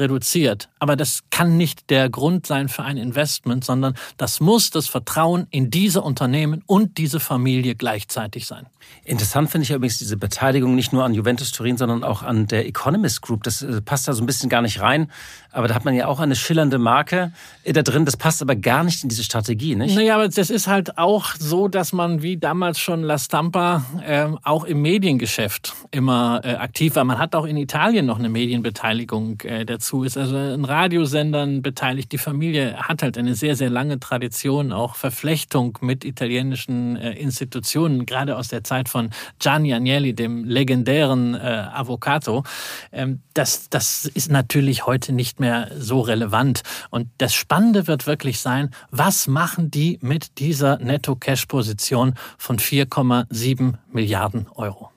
reduziert. 0.00 0.68
Aber 0.78 0.96
das 0.96 1.22
kann 1.30 1.56
nicht 1.56 1.90
der 1.90 2.08
Grund 2.10 2.46
sein 2.46 2.68
für 2.68 2.82
ein 2.82 2.96
Investment, 2.96 3.64
sondern 3.64 3.94
das 4.16 4.40
muss 4.40 4.70
das 4.70 4.88
Vertrauen 4.88 5.46
in 5.50 5.70
diese 5.70 6.02
Unternehmen 6.02 6.62
und 6.66 6.98
diese 6.98 7.20
Familie 7.20 7.74
gleichzeitig 7.74 8.46
sein. 8.46 8.66
Interessant 9.04 9.50
finde 9.50 9.64
ich 9.64 9.70
übrigens 9.70 9.98
diese 9.98 10.16
Beteiligung 10.16 10.74
nicht 10.74 10.92
nur 10.92 11.04
an 11.04 11.14
Juventus 11.14 11.52
Turin, 11.52 11.76
sondern 11.76 12.04
auch 12.04 12.22
an 12.22 12.46
der 12.46 12.66
Economist 12.66 13.22
Group. 13.22 13.44
Das 13.44 13.62
äh, 13.62 13.80
passt 13.80 14.08
da 14.08 14.12
so 14.12 14.22
ein 14.22 14.26
bisschen 14.26 14.48
gar 14.48 14.62
nicht 14.62 14.80
rein. 14.80 15.10
Aber 15.52 15.68
da 15.68 15.74
hat 15.74 15.84
man 15.84 15.94
ja 15.94 16.06
auch 16.06 16.20
eine 16.20 16.36
schillernde 16.36 16.78
Marke 16.78 17.32
äh, 17.64 17.72
da 17.72 17.82
drin. 17.82 18.04
Das 18.04 18.16
passt 18.16 18.42
aber 18.42 18.56
gar 18.56 18.84
nicht 18.84 19.02
in 19.02 19.08
diese 19.08 19.24
Strategie, 19.24 19.74
nicht? 19.74 19.94
Naja, 19.94 20.14
aber 20.14 20.28
das 20.28 20.50
ist 20.50 20.66
halt 20.66 20.98
auch 20.98 21.34
so, 21.38 21.68
dass 21.68 21.92
man 21.92 22.22
wie 22.22 22.36
damals 22.36 22.78
schon 22.78 23.02
La 23.02 23.18
Stampa 23.18 23.84
äh, 24.06 24.26
auch 24.42 24.64
im 24.64 24.82
Mediengeschäft 24.82 25.74
immer 25.90 26.40
äh, 26.44 26.54
aktiv 26.54 26.96
war. 26.96 27.04
Man 27.04 27.18
hat 27.18 27.34
auch 27.34 27.46
in 27.46 27.56
Italien 27.56 28.06
noch 28.06 28.18
eine 28.18 28.28
Medienbeteiligung 28.28 29.40
äh, 29.40 29.64
dazu. 29.64 29.89
Ist 29.92 30.16
also 30.16 30.36
in 30.36 30.64
Radiosendern 30.64 31.62
beteiligt. 31.62 32.12
Die 32.12 32.18
Familie 32.18 32.76
hat 32.76 33.02
halt 33.02 33.18
eine 33.18 33.34
sehr, 33.34 33.56
sehr 33.56 33.70
lange 33.70 33.98
Tradition, 33.98 34.72
auch 34.72 34.94
Verflechtung 34.94 35.76
mit 35.80 36.04
italienischen 36.04 36.96
äh, 36.96 37.12
Institutionen, 37.12 38.06
gerade 38.06 38.36
aus 38.36 38.48
der 38.48 38.62
Zeit 38.64 38.88
von 38.88 39.10
Gianni 39.38 39.74
Agnelli, 39.74 40.14
dem 40.14 40.44
legendären 40.44 41.34
äh, 41.34 41.38
Avvocato. 41.38 42.44
Ähm, 42.92 43.20
das, 43.34 43.68
das 43.68 44.04
ist 44.06 44.30
natürlich 44.30 44.86
heute 44.86 45.12
nicht 45.12 45.40
mehr 45.40 45.68
so 45.76 46.00
relevant. 46.00 46.62
Und 46.90 47.08
das 47.18 47.34
Spannende 47.34 47.86
wird 47.86 48.06
wirklich 48.06 48.40
sein, 48.40 48.70
was 48.90 49.26
machen 49.26 49.70
die 49.70 49.98
mit 50.00 50.38
dieser 50.38 50.78
Netto-Cash-Position 50.78 52.14
von 52.38 52.58
4,7 52.58 53.74
Milliarden 53.92 54.46
Euro? 54.54 54.90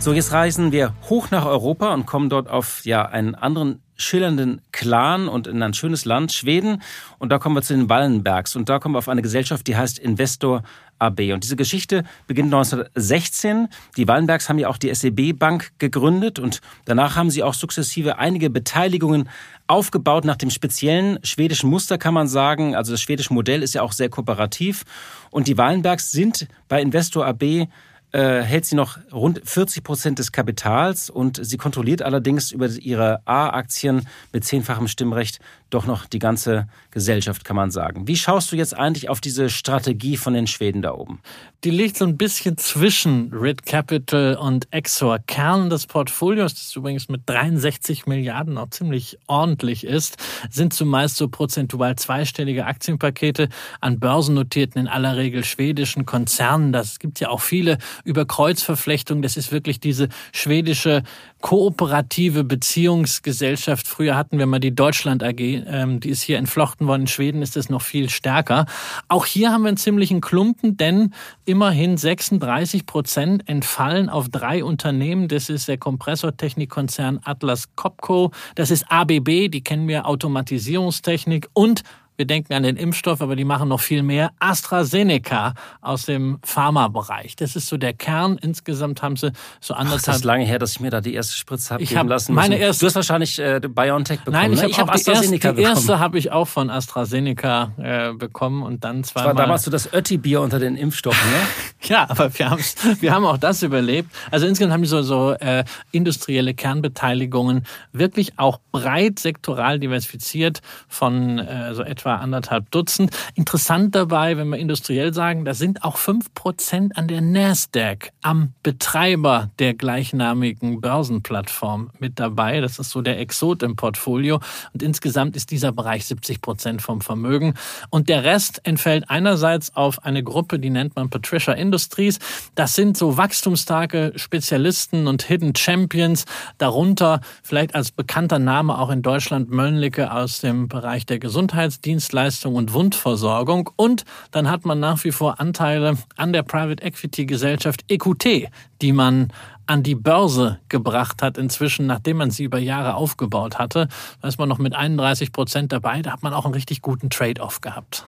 So, 0.00 0.14
jetzt 0.14 0.32
reisen 0.32 0.72
wir 0.72 0.94
hoch 1.10 1.30
nach 1.30 1.44
Europa 1.44 1.92
und 1.92 2.06
kommen 2.06 2.30
dort 2.30 2.48
auf 2.48 2.86
ja 2.86 3.04
einen 3.04 3.34
anderen 3.34 3.82
schillernden 3.96 4.62
Clan 4.72 5.28
und 5.28 5.46
in 5.46 5.62
ein 5.62 5.74
schönes 5.74 6.06
Land, 6.06 6.32
Schweden. 6.32 6.80
Und 7.18 7.30
da 7.30 7.38
kommen 7.38 7.54
wir 7.54 7.60
zu 7.60 7.74
den 7.74 7.90
Wallenbergs. 7.90 8.56
Und 8.56 8.70
da 8.70 8.78
kommen 8.78 8.94
wir 8.94 8.98
auf 9.00 9.10
eine 9.10 9.20
Gesellschaft, 9.20 9.66
die 9.66 9.76
heißt 9.76 9.98
Investor 9.98 10.62
AB. 10.98 11.32
Und 11.34 11.44
diese 11.44 11.54
Geschichte 11.54 12.04
beginnt 12.26 12.46
1916. 12.46 13.68
Die 13.98 14.08
Wallenbergs 14.08 14.48
haben 14.48 14.58
ja 14.58 14.68
auch 14.68 14.78
die 14.78 14.94
SEB-Bank 14.94 15.72
gegründet 15.78 16.38
und 16.38 16.62
danach 16.86 17.16
haben 17.16 17.28
sie 17.28 17.42
auch 17.42 17.52
sukzessive 17.52 18.16
einige 18.16 18.48
Beteiligungen 18.48 19.28
aufgebaut 19.66 20.24
nach 20.24 20.36
dem 20.36 20.48
speziellen 20.48 21.18
schwedischen 21.22 21.68
Muster, 21.68 21.98
kann 21.98 22.14
man 22.14 22.26
sagen. 22.26 22.74
Also 22.74 22.92
das 22.92 23.02
schwedische 23.02 23.34
Modell 23.34 23.62
ist 23.62 23.74
ja 23.74 23.82
auch 23.82 23.92
sehr 23.92 24.08
kooperativ. 24.08 24.84
Und 25.30 25.46
die 25.46 25.58
Wallenbergs 25.58 26.10
sind 26.10 26.48
bei 26.68 26.80
Investor 26.80 27.26
AB 27.26 27.68
äh, 28.12 28.42
hält 28.42 28.66
sie 28.66 28.74
noch 28.74 28.98
rund 29.12 29.40
40 29.44 29.82
Prozent 29.84 30.18
des 30.18 30.32
Kapitals 30.32 31.10
und 31.10 31.44
sie 31.44 31.56
kontrolliert 31.56 32.02
allerdings 32.02 32.52
über 32.52 32.66
ihre 32.66 33.20
A-Aktien 33.26 34.06
mit 34.32 34.44
zehnfachem 34.44 34.88
Stimmrecht 34.88 35.40
doch 35.70 35.86
noch 35.86 36.06
die 36.06 36.18
ganze 36.18 36.68
Gesellschaft, 36.90 37.44
kann 37.44 37.56
man 37.56 37.70
sagen. 37.70 38.06
Wie 38.06 38.16
schaust 38.16 38.52
du 38.52 38.56
jetzt 38.56 38.76
eigentlich 38.76 39.08
auf 39.08 39.20
diese 39.20 39.50
Strategie 39.50 40.16
von 40.16 40.34
den 40.34 40.46
Schweden 40.46 40.82
da 40.82 40.92
oben? 40.92 41.20
Die 41.64 41.70
liegt 41.70 41.98
so 41.98 42.06
ein 42.06 42.16
bisschen 42.16 42.56
zwischen 42.56 43.32
Red 43.34 43.66
Capital 43.66 44.36
und 44.36 44.66
Exor. 44.72 45.18
Kern 45.18 45.68
des 45.68 45.86
Portfolios, 45.86 46.54
das 46.54 46.74
übrigens 46.74 47.08
mit 47.08 47.22
63 47.26 48.06
Milliarden 48.06 48.56
auch 48.56 48.70
ziemlich 48.70 49.18
ordentlich 49.26 49.84
ist, 49.84 50.16
sind 50.48 50.72
zumeist 50.72 51.16
so 51.16 51.28
prozentual 51.28 51.96
zweistellige 51.96 52.64
Aktienpakete 52.64 53.50
an 53.80 54.00
börsennotierten, 54.00 54.80
in 54.80 54.88
aller 54.88 55.16
Regel 55.16 55.44
schwedischen 55.44 56.06
Konzernen. 56.06 56.72
Das 56.72 56.98
gibt 56.98 57.20
ja 57.20 57.28
auch 57.28 57.42
viele 57.42 57.76
über 58.04 58.24
Kreuzverflechtungen. 58.24 59.22
Das 59.22 59.36
ist 59.36 59.52
wirklich 59.52 59.80
diese 59.80 60.08
schwedische 60.32 61.02
kooperative 61.40 62.44
Beziehungsgesellschaft. 62.44 63.86
Früher 63.86 64.16
hatten 64.16 64.38
wir 64.38 64.46
mal 64.46 64.60
die 64.60 64.74
Deutschland 64.74 65.22
AG, 65.22 65.59
ähm, 65.66 66.00
die 66.00 66.10
ist 66.10 66.22
hier 66.22 66.38
entflochten 66.38 66.86
worden. 66.86 67.02
In 67.02 67.06
Schweden 67.06 67.42
ist 67.42 67.56
es 67.56 67.68
noch 67.68 67.82
viel 67.82 68.08
stärker. 68.08 68.66
Auch 69.08 69.26
hier 69.26 69.52
haben 69.52 69.62
wir 69.62 69.68
einen 69.68 69.76
ziemlichen 69.76 70.20
Klumpen, 70.20 70.76
denn 70.76 71.14
immerhin 71.44 71.96
36 71.96 72.86
Prozent 72.86 73.48
entfallen 73.48 74.08
auf 74.08 74.28
drei 74.28 74.64
Unternehmen. 74.64 75.28
Das 75.28 75.48
ist 75.48 75.68
der 75.68 75.78
Kompressortechnikkonzern 75.78 77.20
Atlas 77.24 77.74
Copco, 77.76 78.30
das 78.54 78.70
ist 78.70 78.90
ABB, 78.90 79.48
die 79.48 79.62
kennen 79.62 79.88
wir 79.88 80.06
Automatisierungstechnik 80.06 81.48
und 81.52 81.82
wir 82.20 82.26
denken 82.26 82.52
an 82.52 82.64
den 82.64 82.76
Impfstoff, 82.76 83.22
aber 83.22 83.34
die 83.34 83.46
machen 83.46 83.70
noch 83.70 83.80
viel 83.80 84.02
mehr. 84.02 84.32
AstraZeneca 84.40 85.54
aus 85.80 86.04
dem 86.04 86.38
Pharmabereich. 86.44 87.34
Das 87.34 87.56
ist 87.56 87.66
so 87.66 87.78
der 87.78 87.94
Kern. 87.94 88.36
Insgesamt 88.42 89.00
haben 89.00 89.16
sie 89.16 89.32
so 89.58 89.72
anderthalb. 89.72 90.02
Ach, 90.02 90.04
das 90.04 90.16
ist 90.16 90.24
lange 90.24 90.44
her, 90.44 90.58
dass 90.58 90.72
ich 90.72 90.80
mir 90.80 90.90
da 90.90 91.00
die 91.00 91.14
erste 91.14 91.34
Spritze 91.34 91.72
habe 91.72 91.82
geben 91.82 91.98
hab 91.98 92.08
lassen 92.08 92.34
müssen. 92.34 92.50
Meine 92.50 92.58
erste, 92.60 92.80
du 92.80 92.86
hast 92.88 92.96
wahrscheinlich 92.96 93.38
äh, 93.38 93.58
BioNTech 93.66 94.20
bekommen. 94.20 94.34
Nein, 94.34 94.52
ich 94.52 94.60
ne? 94.60 94.68
habe 94.68 94.76
hab 94.76 94.94
AstraZeneca 94.94 95.48
erste, 95.48 95.62
die 95.62 95.66
erste 95.66 95.98
habe 95.98 96.18
ich 96.18 96.30
auch 96.30 96.46
von 96.46 96.68
AstraZeneca 96.68 97.72
äh, 97.78 98.12
bekommen 98.12 98.64
und 98.64 98.84
dann 98.84 99.02
zweimal. 99.02 99.30
Das 99.30 99.36
war 99.38 99.42
damals 99.42 99.62
so 99.62 99.70
das 99.70 99.90
Ötti-Bier 99.90 100.42
unter 100.42 100.58
den 100.58 100.76
Impfstoffen, 100.76 101.26
ne? 101.30 101.38
ja, 101.88 102.04
aber 102.06 102.38
wir, 102.38 102.58
wir 103.00 103.14
haben 103.14 103.24
auch 103.24 103.38
das 103.38 103.62
überlebt. 103.62 104.10
Also 104.30 104.46
insgesamt 104.46 104.74
haben 104.74 104.82
die 104.82 104.88
so, 104.88 105.00
so 105.00 105.32
äh, 105.32 105.64
industrielle 105.90 106.52
Kernbeteiligungen 106.52 107.64
wirklich 107.94 108.38
auch 108.38 108.60
breit 108.72 109.18
sektoral 109.18 109.78
diversifiziert 109.78 110.60
von 110.86 111.38
äh, 111.38 111.72
so 111.72 111.82
etwa 111.82 112.09
etwa 112.10 112.16
anderthalb 112.16 112.70
Dutzend. 112.70 113.10
Interessant 113.34 113.94
dabei, 113.94 114.36
wenn 114.36 114.48
wir 114.48 114.58
industriell 114.58 115.14
sagen, 115.14 115.44
da 115.44 115.54
sind 115.54 115.84
auch 115.84 115.96
fünf 115.96 116.32
Prozent 116.34 116.96
an 116.96 117.08
der 117.08 117.20
Nasdaq, 117.20 118.10
am 118.22 118.52
Betreiber 118.62 119.50
der 119.58 119.74
gleichnamigen 119.74 120.80
Börsenplattform 120.80 121.90
mit 121.98 122.18
dabei. 122.18 122.60
Das 122.60 122.78
ist 122.78 122.90
so 122.90 123.00
der 123.00 123.18
Exot 123.20 123.62
im 123.62 123.76
Portfolio. 123.76 124.40
Und 124.72 124.82
insgesamt 124.82 125.36
ist 125.36 125.50
dieser 125.50 125.72
Bereich 125.72 126.04
70 126.06 126.40
Prozent 126.40 126.82
vom 126.82 127.00
Vermögen. 127.00 127.54
Und 127.90 128.08
der 128.08 128.24
Rest 128.24 128.60
entfällt 128.64 129.08
einerseits 129.08 129.76
auf 129.76 130.04
eine 130.04 130.22
Gruppe, 130.22 130.58
die 130.58 130.70
nennt 130.70 130.96
man 130.96 131.10
Patricia 131.10 131.52
Industries. 131.52 132.18
Das 132.54 132.74
sind 132.74 132.96
so 132.96 133.16
wachstumsstarke 133.16 134.12
Spezialisten 134.16 135.06
und 135.06 135.22
Hidden 135.22 135.54
Champions. 135.54 136.24
Darunter 136.58 137.20
vielleicht 137.42 137.74
als 137.74 137.92
bekannter 137.92 138.38
Name 138.38 138.78
auch 138.78 138.90
in 138.90 139.02
Deutschland 139.02 139.50
Mölnlicke 139.50 140.12
aus 140.12 140.40
dem 140.40 140.68
Bereich 140.68 141.06
der 141.06 141.18
Gesundheitsdienste. 141.18 141.89
Dienstleistung 141.90 142.54
und 142.54 142.72
Wundversorgung. 142.72 143.68
Und 143.74 144.04
dann 144.30 144.48
hat 144.48 144.64
man 144.64 144.78
nach 144.78 145.02
wie 145.02 145.10
vor 145.10 145.40
Anteile 145.40 145.98
an 146.16 146.32
der 146.32 146.44
Private 146.44 146.80
Equity 146.84 147.26
Gesellschaft 147.26 147.84
EQT, 147.88 148.48
die 148.80 148.92
man 148.92 149.32
an 149.66 149.82
die 149.82 149.96
Börse 149.96 150.60
gebracht 150.68 151.20
hat 151.20 151.36
inzwischen, 151.36 151.86
nachdem 151.86 152.18
man 152.18 152.30
sie 152.30 152.44
über 152.44 152.60
Jahre 152.60 152.94
aufgebaut 152.94 153.58
hatte. 153.58 153.88
Da 154.22 154.28
ist 154.28 154.38
man 154.38 154.48
noch 154.48 154.58
mit 154.58 154.76
31 154.76 155.32
Prozent 155.32 155.72
dabei. 155.72 156.00
Da 156.02 156.12
hat 156.12 156.22
man 156.22 156.32
auch 156.32 156.44
einen 156.44 156.54
richtig 156.54 156.80
guten 156.80 157.10
Trade-off 157.10 157.60
gehabt. 157.60 158.04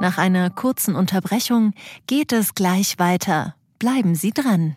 Nach 0.00 0.18
einer 0.18 0.50
kurzen 0.50 0.96
Unterbrechung 0.96 1.74
geht 2.08 2.32
es 2.32 2.56
gleich 2.56 2.98
weiter. 2.98 3.54
Bleiben 3.78 4.16
Sie 4.16 4.32
dran. 4.32 4.76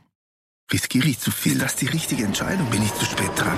Riskiere 0.71 1.07
ich 1.07 1.19
zu 1.19 1.31
viel? 1.31 1.57
Das 1.57 1.73
ist 1.73 1.81
die 1.81 1.87
richtige 1.87 2.25
Entscheidung. 2.25 2.69
Bin 2.69 2.83
ich 2.83 2.93
zu 2.93 3.05
spät 3.05 3.31
dran? 3.35 3.57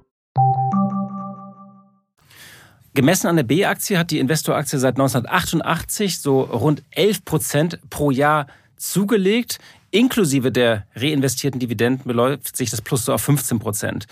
Gemessen 2.93 3.27
an 3.27 3.37
der 3.37 3.43
B-Aktie 3.43 3.97
hat 3.97 4.11
die 4.11 4.19
Investoraktie 4.19 4.77
seit 4.77 4.95
1988 4.95 6.19
so 6.19 6.41
rund 6.41 6.83
11 6.91 7.23
Prozent 7.23 7.79
pro 7.89 8.11
Jahr 8.11 8.47
zugelegt. 8.75 9.59
Inklusive 9.91 10.51
der 10.51 10.85
reinvestierten 10.95 11.59
Dividenden 11.59 12.05
beläuft 12.05 12.55
sich 12.55 12.69
das 12.69 12.81
Plus 12.81 13.05
so 13.05 13.13
auf 13.13 13.21
15 13.21 13.59
Prozent. 13.59 14.07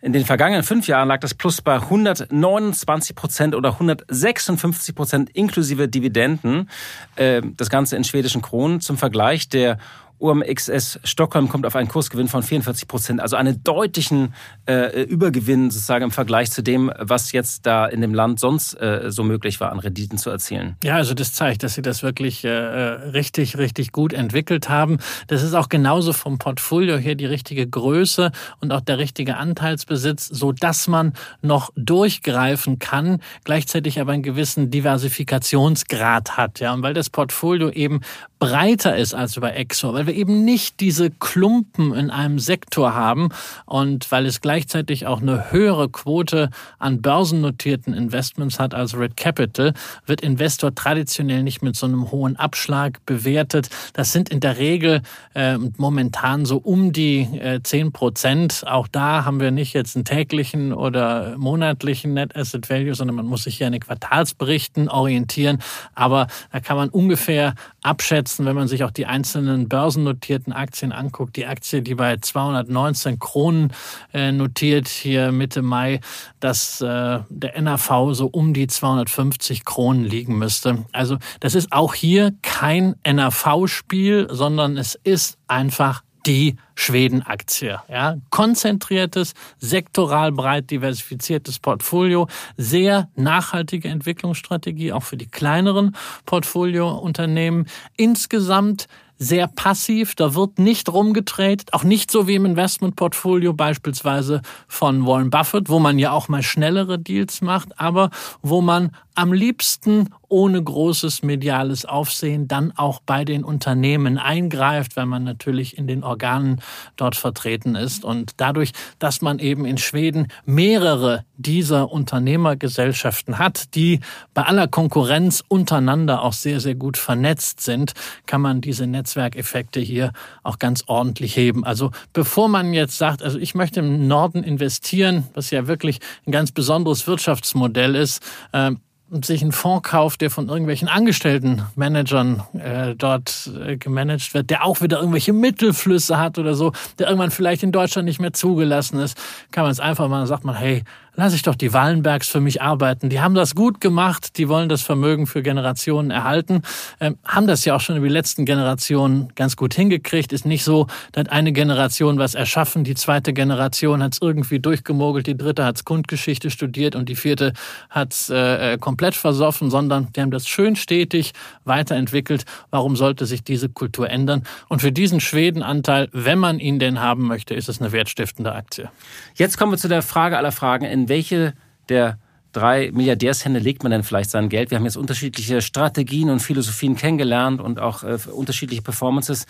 In 0.00 0.12
den 0.12 0.26
vergangenen 0.26 0.64
fünf 0.64 0.86
Jahren 0.86 1.08
lag 1.08 1.20
das 1.20 1.32
Plus 1.32 1.62
bei 1.62 1.76
129 1.76 3.16
Prozent 3.16 3.54
oder 3.54 3.70
156 3.72 4.94
Prozent 4.94 5.30
inklusive 5.30 5.88
Dividenden. 5.88 6.68
Äh, 7.16 7.40
das 7.56 7.70
Ganze 7.70 7.96
in 7.96 8.04
schwedischen 8.04 8.42
Kronen. 8.42 8.82
Zum 8.82 8.98
Vergleich, 8.98 9.48
der 9.48 9.78
OMXS 10.18 11.00
Stockholm 11.04 11.48
kommt 11.48 11.66
auf 11.66 11.76
einen 11.76 11.88
Kursgewinn 11.88 12.28
von 12.28 12.42
44 12.42 12.88
Prozent, 12.88 13.20
also 13.20 13.36
einen 13.36 13.62
deutlichen 13.64 14.34
äh, 14.66 15.02
Übergewinn 15.02 15.70
sozusagen 15.70 16.04
im 16.04 16.10
Vergleich 16.10 16.50
zu 16.50 16.62
dem, 16.62 16.92
was 16.98 17.32
jetzt 17.32 17.66
da 17.66 17.86
in 17.86 18.00
dem 18.00 18.14
Land 18.14 18.40
sonst 18.40 18.74
äh, 18.74 19.10
so 19.10 19.24
möglich 19.24 19.60
war, 19.60 19.72
an 19.72 19.78
Renditen 19.78 20.18
zu 20.18 20.30
erzielen. 20.30 20.76
Ja, 20.82 20.96
also 20.96 21.14
das 21.14 21.32
zeigt, 21.32 21.62
dass 21.62 21.74
Sie 21.74 21.82
das 21.82 22.02
wirklich 22.02 22.44
äh, 22.44 22.50
richtig, 22.50 23.58
richtig 23.58 23.92
gut 23.92 24.12
entwickelt 24.12 24.68
haben. 24.68 24.98
Das 25.26 25.42
ist 25.42 25.54
auch 25.54 25.68
genauso 25.68 26.12
vom 26.12 26.38
Portfolio 26.38 26.96
her 26.96 27.14
die 27.14 27.26
richtige 27.26 27.66
Größe 27.66 28.32
und 28.60 28.72
auch 28.72 28.80
der 28.80 28.98
richtige 28.98 29.36
Anteilsbesitz, 29.36 30.26
so 30.26 30.52
dass 30.52 30.88
man 30.88 31.12
noch 31.42 31.70
durchgreifen 31.76 32.78
kann, 32.78 33.20
gleichzeitig 33.44 34.00
aber 34.00 34.12
einen 34.12 34.22
gewissen 34.22 34.70
Diversifikationsgrad 34.70 36.36
hat. 36.36 36.60
Ja, 36.60 36.72
und 36.72 36.82
weil 36.82 36.94
das 36.94 37.10
Portfolio 37.10 37.70
eben 37.70 38.00
breiter 38.38 38.96
ist 38.96 39.14
als 39.14 39.34
bei 39.40 39.50
Exor, 39.50 39.94
weil 40.04 40.08
wir 40.08 40.20
eben 40.20 40.44
nicht 40.44 40.80
diese 40.80 41.10
Klumpen 41.10 41.94
in 41.94 42.10
einem 42.10 42.38
Sektor 42.38 42.94
haben 42.94 43.30
und 43.64 44.10
weil 44.12 44.26
es 44.26 44.42
gleichzeitig 44.42 45.06
auch 45.06 45.22
eine 45.22 45.50
höhere 45.50 45.88
Quote 45.88 46.50
an 46.78 47.00
börsennotierten 47.00 47.94
Investments 47.94 48.58
hat 48.58 48.74
als 48.74 48.98
Red 48.98 49.16
Capital, 49.16 49.72
wird 50.04 50.20
Investor 50.20 50.74
traditionell 50.74 51.42
nicht 51.42 51.62
mit 51.62 51.74
so 51.74 51.86
einem 51.86 52.10
hohen 52.10 52.36
Abschlag 52.36 53.00
bewertet. 53.06 53.70
Das 53.94 54.12
sind 54.12 54.28
in 54.28 54.40
der 54.40 54.58
Regel 54.58 55.00
äh, 55.34 55.56
momentan 55.78 56.44
so 56.44 56.58
um 56.58 56.92
die 56.92 57.20
äh, 57.20 57.62
10 57.62 57.92
Prozent. 57.92 58.64
Auch 58.66 58.88
da 58.88 59.24
haben 59.24 59.40
wir 59.40 59.52
nicht 59.52 59.72
jetzt 59.72 59.96
einen 59.96 60.04
täglichen 60.04 60.74
oder 60.74 61.38
monatlichen 61.38 62.12
Net 62.12 62.36
Asset 62.36 62.68
Value, 62.68 62.94
sondern 62.94 63.16
man 63.16 63.26
muss 63.26 63.44
sich 63.44 63.56
hier 63.56 63.68
an 63.68 63.72
den 63.72 63.80
Quartalsberichten 63.80 64.90
orientieren. 64.90 65.60
Aber 65.94 66.26
da 66.52 66.60
kann 66.60 66.76
man 66.76 66.90
ungefähr 66.90 67.54
abschätzen, 67.82 68.44
wenn 68.44 68.54
man 68.54 68.68
sich 68.68 68.84
auch 68.84 68.90
die 68.90 69.06
einzelnen 69.06 69.70
börsennotierten 69.94 70.52
Aktien 70.52 70.92
anguckt. 70.92 71.36
Die 71.36 71.46
Aktie, 71.46 71.82
die 71.82 71.94
bei 71.94 72.16
219 72.16 73.18
Kronen 73.18 73.72
äh, 74.12 74.32
notiert, 74.32 74.88
hier 74.88 75.32
Mitte 75.32 75.62
Mai, 75.62 76.00
dass 76.40 76.80
äh, 76.80 77.20
der 77.28 77.62
NAV 77.62 78.12
so 78.12 78.26
um 78.26 78.54
die 78.54 78.66
250 78.66 79.64
Kronen 79.64 80.04
liegen 80.04 80.38
müsste. 80.38 80.84
Also 80.92 81.18
das 81.40 81.54
ist 81.54 81.72
auch 81.72 81.94
hier 81.94 82.32
kein 82.42 82.96
NAV-Spiel, 83.06 84.28
sondern 84.30 84.76
es 84.76 84.98
ist 85.04 85.38
einfach 85.46 86.02
die 86.26 86.56
Schweden-Aktie. 86.74 87.80
Ja, 87.88 88.16
konzentriertes, 88.30 89.34
sektoral 89.58 90.32
breit 90.32 90.70
diversifiziertes 90.70 91.58
Portfolio, 91.58 92.28
sehr 92.56 93.08
nachhaltige 93.14 93.88
Entwicklungsstrategie, 93.88 94.92
auch 94.92 95.02
für 95.02 95.16
die 95.16 95.26
kleineren 95.26 95.94
Portfoliounternehmen. 96.24 97.66
Insgesamt 97.96 98.86
sehr 99.18 99.46
passiv, 99.46 100.14
da 100.14 100.34
wird 100.34 100.58
nicht 100.58 100.92
rumgetradet, 100.92 101.72
auch 101.72 101.84
nicht 101.84 102.10
so 102.10 102.26
wie 102.26 102.34
im 102.34 102.44
Investmentportfolio 102.44 103.52
beispielsweise 103.52 104.42
von 104.66 105.06
Warren 105.06 105.30
Buffett, 105.30 105.68
wo 105.68 105.78
man 105.78 105.98
ja 105.98 106.12
auch 106.12 106.28
mal 106.28 106.42
schnellere 106.42 106.98
Deals 106.98 107.40
macht, 107.40 107.78
aber 107.78 108.10
wo 108.42 108.60
man 108.60 108.90
am 109.14 109.32
liebsten 109.32 110.10
ohne 110.28 110.60
großes 110.60 111.22
mediales 111.22 111.84
Aufsehen 111.84 112.48
dann 112.48 112.72
auch 112.72 113.00
bei 113.06 113.24
den 113.24 113.44
Unternehmen 113.44 114.18
eingreift, 114.18 114.96
weil 114.96 115.06
man 115.06 115.22
natürlich 115.22 115.78
in 115.78 115.86
den 115.86 116.02
Organen 116.02 116.60
dort 116.96 117.14
vertreten 117.14 117.76
ist. 117.76 118.04
Und 118.04 118.32
dadurch, 118.38 118.72
dass 118.98 119.22
man 119.22 119.38
eben 119.38 119.64
in 119.64 119.78
Schweden 119.78 120.26
mehrere 120.44 121.24
dieser 121.36 121.92
Unternehmergesellschaften 121.92 123.38
hat, 123.38 123.76
die 123.76 124.00
bei 124.34 124.42
aller 124.42 124.66
Konkurrenz 124.66 125.44
untereinander 125.46 126.22
auch 126.22 126.32
sehr, 126.32 126.58
sehr 126.58 126.74
gut 126.74 126.96
vernetzt 126.96 127.60
sind, 127.60 127.92
kann 128.26 128.40
man 128.40 128.60
diese 128.60 128.88
Netzwerkeffekte 128.88 129.78
hier 129.78 130.12
auch 130.42 130.58
ganz 130.58 130.82
ordentlich 130.88 131.36
heben. 131.36 131.64
Also 131.64 131.92
bevor 132.12 132.48
man 132.48 132.72
jetzt 132.72 132.98
sagt, 132.98 133.22
also 133.22 133.38
ich 133.38 133.54
möchte 133.54 133.78
im 133.78 134.08
Norden 134.08 134.42
investieren, 134.42 135.28
was 135.34 135.50
ja 135.52 135.68
wirklich 135.68 136.00
ein 136.26 136.32
ganz 136.32 136.50
besonderes 136.50 137.06
Wirtschaftsmodell 137.06 137.94
ist, 137.94 138.20
äh, 138.50 138.72
und 138.72 138.80
sich 139.22 139.42
einen 139.42 139.52
Fonds 139.52 139.88
kauft, 139.88 140.20
der 140.20 140.30
von 140.30 140.48
irgendwelchen 140.48 140.88
Angestellten 140.88 141.62
Managern 141.76 142.42
äh, 142.54 142.94
dort 142.94 143.50
äh, 143.64 143.76
gemanagt 143.76 144.34
wird, 144.34 144.50
der 144.50 144.64
auch 144.64 144.80
wieder 144.80 144.98
irgendwelche 144.98 145.32
Mittelflüsse 145.32 146.18
hat 146.18 146.38
oder 146.38 146.54
so, 146.54 146.72
der 146.98 147.08
irgendwann 147.08 147.30
vielleicht 147.30 147.62
in 147.62 147.72
Deutschland 147.72 148.06
nicht 148.06 148.20
mehr 148.20 148.32
zugelassen 148.32 148.98
ist, 148.98 149.18
kann 149.50 149.64
man 149.64 149.72
es 149.72 149.80
einfach 149.80 150.08
mal, 150.08 150.26
sagt 150.26 150.44
man, 150.44 150.54
hey, 150.54 150.82
lass 151.16 151.34
ich 151.34 151.42
doch 151.42 151.54
die 151.54 151.72
Wallenbergs 151.72 152.28
für 152.28 152.40
mich 152.40 152.62
arbeiten. 152.62 153.08
Die 153.08 153.20
haben 153.20 153.34
das 153.34 153.54
gut 153.54 153.80
gemacht, 153.80 154.38
die 154.38 154.48
wollen 154.48 154.68
das 154.68 154.82
Vermögen 154.82 155.26
für 155.26 155.42
Generationen 155.42 156.10
erhalten, 156.10 156.62
ähm, 157.00 157.16
haben 157.24 157.46
das 157.46 157.64
ja 157.64 157.76
auch 157.76 157.80
schon 157.80 157.96
über 157.96 158.06
die 158.06 158.12
letzten 158.12 158.44
Generationen 158.44 159.32
ganz 159.34 159.56
gut 159.56 159.74
hingekriegt. 159.74 160.32
Ist 160.32 160.46
nicht 160.46 160.64
so, 160.64 160.86
da 161.12 161.20
hat 161.20 161.30
eine 161.30 161.52
Generation 161.52 162.18
was 162.18 162.34
erschaffen, 162.34 162.84
die 162.84 162.94
zweite 162.94 163.32
Generation 163.32 164.02
hat 164.02 164.14
es 164.14 164.22
irgendwie 164.22 164.60
durchgemogelt, 164.60 165.26
die 165.26 165.36
dritte 165.36 165.64
hat 165.64 165.84
Kundgeschichte 165.84 166.50
studiert 166.50 166.96
und 166.96 167.08
die 167.08 167.16
vierte 167.16 167.52
hat 167.90 168.12
es 168.12 168.30
äh, 168.30 168.74
äh, 168.74 168.78
komplett 168.78 169.14
versoffen, 169.14 169.70
sondern 169.70 170.12
die 170.12 170.20
haben 170.20 170.30
das 170.30 170.48
schön 170.48 170.76
stetig 170.76 171.32
weiterentwickelt. 171.64 172.44
Warum 172.70 172.96
sollte 172.96 173.26
sich 173.26 173.42
diese 173.42 173.68
Kultur 173.68 174.08
ändern? 174.10 174.44
Und 174.68 174.80
für 174.80 174.92
diesen 174.92 175.20
Schwedenanteil, 175.20 176.08
wenn 176.12 176.38
man 176.38 176.58
ihn 176.58 176.78
denn 176.78 177.00
haben 177.00 177.26
möchte, 177.26 177.54
ist 177.54 177.68
es 177.68 177.80
eine 177.80 177.92
wertstiftende 177.92 178.52
Aktie. 178.52 178.90
Jetzt 179.34 179.58
kommen 179.58 179.72
wir 179.72 179.78
zu 179.78 179.88
der 179.88 180.02
Frage 180.02 180.38
aller 180.38 180.52
Fragen. 180.52 180.84
In 180.84 181.03
welche 181.08 181.54
der 181.88 182.18
drei 182.52 182.90
Milliardärshände 182.92 183.58
legt 183.58 183.82
man 183.82 183.92
denn 183.92 184.02
vielleicht 184.02 184.30
sein 184.30 184.48
Geld? 184.48 184.70
Wir 184.70 184.78
haben 184.78 184.84
jetzt 184.84 184.96
unterschiedliche 184.96 185.60
Strategien 185.60 186.30
und 186.30 186.40
Philosophien 186.40 186.96
kennengelernt 186.96 187.60
und 187.60 187.80
auch 187.80 188.02
äh, 188.04 188.18
unterschiedliche 188.32 188.82
Performances. 188.82 189.46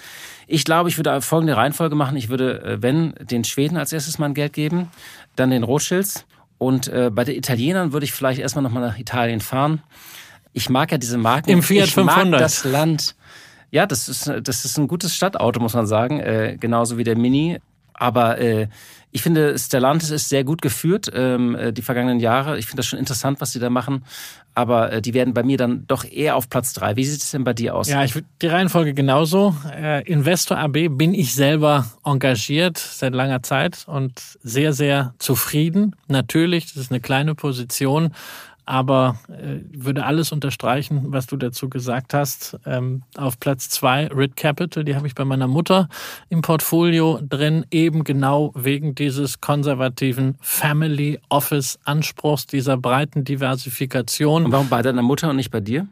Ich 0.47 0.65
glaube, 0.65 0.89
ich 0.89 0.97
würde 0.97 1.21
folgende 1.21 1.57
Reihenfolge 1.57 1.95
machen. 1.95 2.17
Ich 2.17 2.29
würde, 2.29 2.63
äh, 2.63 2.83
wenn, 2.83 3.15
den 3.21 3.45
Schweden 3.45 3.77
als 3.77 3.93
erstes 3.93 4.19
mein 4.19 4.35
Geld 4.35 4.53
geben, 4.53 4.89
dann 5.37 5.51
den 5.51 5.63
Rothschilds 5.63 6.25
und 6.59 6.89
äh, 6.89 7.11
bei 7.13 7.25
den 7.25 7.37
Italienern 7.37 7.93
würde 7.93 8.05
ich 8.05 8.13
vielleicht 8.13 8.41
erstmal 8.41 8.63
nochmal 8.63 8.83
nach 8.83 8.99
Italien 8.99 9.41
fahren. 9.41 9.83
Ich 10.53 10.71
mag 10.71 10.91
ja 10.93 10.99
diese 10.99 11.19
Marken. 11.19 11.51
Im 11.51 11.63
Fiat 11.63 11.89
ich 11.89 11.95
500. 11.95 12.31
mag 12.31 12.41
das 12.41 12.65
Land. 12.65 13.17
Ja, 13.71 13.87
das 13.87 14.09
ist, 14.09 14.31
das 14.43 14.65
ist 14.65 14.79
ein 14.79 14.87
gutes 14.87 15.15
Stadtauto, 15.15 15.61
muss 15.61 15.75
man 15.75 15.87
sagen. 15.87 16.21
Äh, 16.21 16.57
genauso 16.59 16.97
wie 16.97 17.05
der 17.05 17.19
Mini. 17.19 17.59
Aber 17.93 18.39
äh, 18.41 18.69
ich 19.15 19.23
finde, 19.23 19.57
Stellantis 19.57 20.11
ist 20.11 20.29
sehr 20.29 20.43
gut 20.43 20.61
geführt, 20.61 21.09
ähm, 21.15 21.55
äh, 21.55 21.73
die 21.73 21.83
vergangenen 21.83 22.19
Jahre. 22.19 22.59
Ich 22.59 22.67
finde 22.67 22.79
das 22.79 22.87
schon 22.87 22.99
interessant, 22.99 23.41
was 23.41 23.53
sie 23.53 23.61
da 23.61 23.71
machen. 23.71 24.05
Aber 24.55 24.91
äh, 24.91 25.01
die 25.01 25.15
werden 25.15 25.35
bei 25.35 25.45
mir 25.45 25.57
dann 25.57 25.87
doch 25.87 26.05
eher 26.05 26.35
auf 26.35 26.51
Platz 26.51 26.73
drei. 26.73 26.97
Wie 26.97 27.05
sieht 27.05 27.23
es 27.23 27.31
denn 27.31 27.45
bei 27.45 27.53
dir 27.53 27.77
aus? 27.77 27.89
Ja, 27.89 28.03
ich 28.03 28.21
die 28.43 28.47
Reihenfolge 28.49 28.93
genauso. 28.93 29.55
Äh, 29.73 30.03
Investor 30.11 30.59
AB 30.59 30.89
bin 30.91 31.15
ich 31.15 31.33
selber 31.33 31.87
engagiert 32.05 32.77
seit 32.77 33.15
langer 33.15 33.45
Zeit 33.45 33.85
und 33.87 34.21
sehr, 34.43 34.73
sehr 34.73 35.15
zufrieden. 35.21 35.95
Natürlich, 36.09 36.67
das 36.73 36.83
ist 36.83 36.91
eine 36.91 37.01
kleine 37.01 37.37
Position, 37.37 38.11
aber 38.67 39.19
äh, 39.29 39.61
würde 39.73 40.05
alles 40.05 40.33
unterstreichen, 40.33 41.13
was 41.13 41.27
du 41.27 41.37
dazu 41.37 41.69
gesagt 41.69 42.15
hast. 42.15 42.59
Ähm, 42.67 43.03
auf 43.17 43.39
Platz 43.39 43.69
zwei 43.69 44.07
Rid 44.09 44.37
Capital, 44.37 44.85
die 44.85 44.97
habe 44.97 45.07
ich 45.07 45.15
bei 45.15 45.25
meiner 45.25 45.49
Mutter 45.49 45.89
im 46.29 46.43
Portfolio 46.43 47.21
drin, 47.23 47.67
eben 47.71 48.05
genau 48.05 48.53
wegen 48.55 48.95
dieses 48.95 49.41
konservativen 49.41 50.37
Family 50.41 51.21
Office 51.29 51.79
Anspruchs, 51.85 52.47
dieser 52.47 52.77
breiten 52.77 53.25
Diversifikation. 53.25 54.47
Und 54.47 54.53
warum 54.53 54.69
bei 54.69 54.83
deiner 54.83 55.03
Mutter 55.03 55.31
und 55.31 55.37
nicht 55.37 55.51
bei 55.51 55.61
dir? 55.61 55.87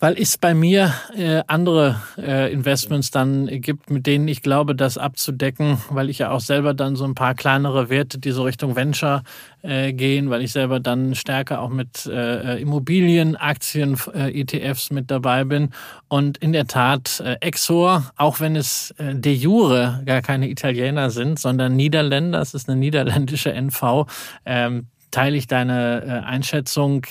Weil 0.00 0.18
es 0.18 0.38
bei 0.38 0.54
mir 0.54 0.94
äh, 1.14 1.42
andere 1.46 2.00
äh, 2.16 2.50
Investments 2.52 3.10
dann 3.10 3.46
gibt, 3.46 3.90
mit 3.90 4.06
denen 4.06 4.26
ich 4.28 4.42
glaube, 4.42 4.74
das 4.74 4.96
abzudecken, 4.96 5.78
weil 5.90 6.08
ich 6.08 6.18
ja 6.18 6.30
auch 6.30 6.40
selber 6.40 6.72
dann 6.72 6.96
so 6.96 7.04
ein 7.04 7.14
paar 7.14 7.34
kleinere 7.34 7.90
Werte, 7.90 8.18
die 8.18 8.30
so 8.30 8.44
Richtung 8.44 8.76
Venture 8.76 9.22
äh, 9.62 9.92
gehen, 9.92 10.30
weil 10.30 10.42
ich 10.42 10.52
selber 10.52 10.80
dann 10.80 11.14
stärker 11.14 11.60
auch 11.60 11.68
mit 11.68 12.06
äh, 12.06 12.56
Immobilien, 12.60 13.36
Aktien, 13.36 13.98
äh, 14.14 14.40
ETFs 14.40 14.90
mit 14.90 15.10
dabei 15.10 15.44
bin. 15.44 15.70
Und 16.08 16.38
in 16.38 16.52
der 16.52 16.66
Tat, 16.66 17.20
äh, 17.20 17.36
Exor, 17.40 18.10
auch 18.16 18.40
wenn 18.40 18.56
es 18.56 18.92
äh, 18.92 19.14
de 19.14 19.34
jure 19.34 20.02
gar 20.06 20.22
keine 20.22 20.48
Italiener 20.48 21.10
sind, 21.10 21.38
sondern 21.38 21.76
Niederländer, 21.76 22.40
es 22.40 22.54
ist 22.54 22.70
eine 22.70 22.78
niederländische 22.78 23.52
NV, 23.52 24.06
ähm, 24.46 24.86
teile 25.10 25.36
ich 25.36 25.46
deine 25.46 26.02
äh, 26.04 26.26
Einschätzung. 26.26 27.06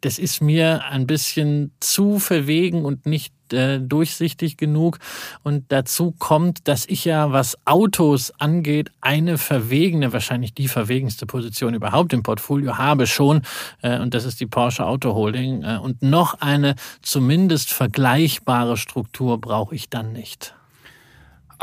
Das 0.00 0.18
ist 0.18 0.40
mir 0.40 0.84
ein 0.84 1.06
bisschen 1.06 1.72
zu 1.80 2.18
verwegen 2.18 2.84
und 2.84 3.06
nicht 3.06 3.34
äh, 3.52 3.78
durchsichtig 3.78 4.56
genug. 4.56 4.98
Und 5.42 5.70
dazu 5.70 6.12
kommt, 6.12 6.66
dass 6.68 6.86
ich 6.86 7.04
ja, 7.04 7.32
was 7.32 7.58
Autos 7.66 8.32
angeht, 8.38 8.90
eine 9.00 9.38
verwegene, 9.38 10.12
wahrscheinlich 10.12 10.54
die 10.54 10.68
verwegenste 10.68 11.26
Position 11.26 11.74
überhaupt 11.74 12.12
im 12.12 12.22
Portfolio 12.22 12.78
habe 12.78 13.06
schon. 13.06 13.42
Äh, 13.82 14.00
und 14.00 14.14
das 14.14 14.24
ist 14.24 14.40
die 14.40 14.46
Porsche 14.46 14.86
Auto 14.86 15.14
Holding. 15.14 15.62
Äh, 15.62 15.78
und 15.78 16.02
noch 16.02 16.40
eine 16.40 16.74
zumindest 17.02 17.72
vergleichbare 17.72 18.76
Struktur 18.76 19.40
brauche 19.40 19.74
ich 19.74 19.90
dann 19.90 20.12
nicht. 20.12 20.54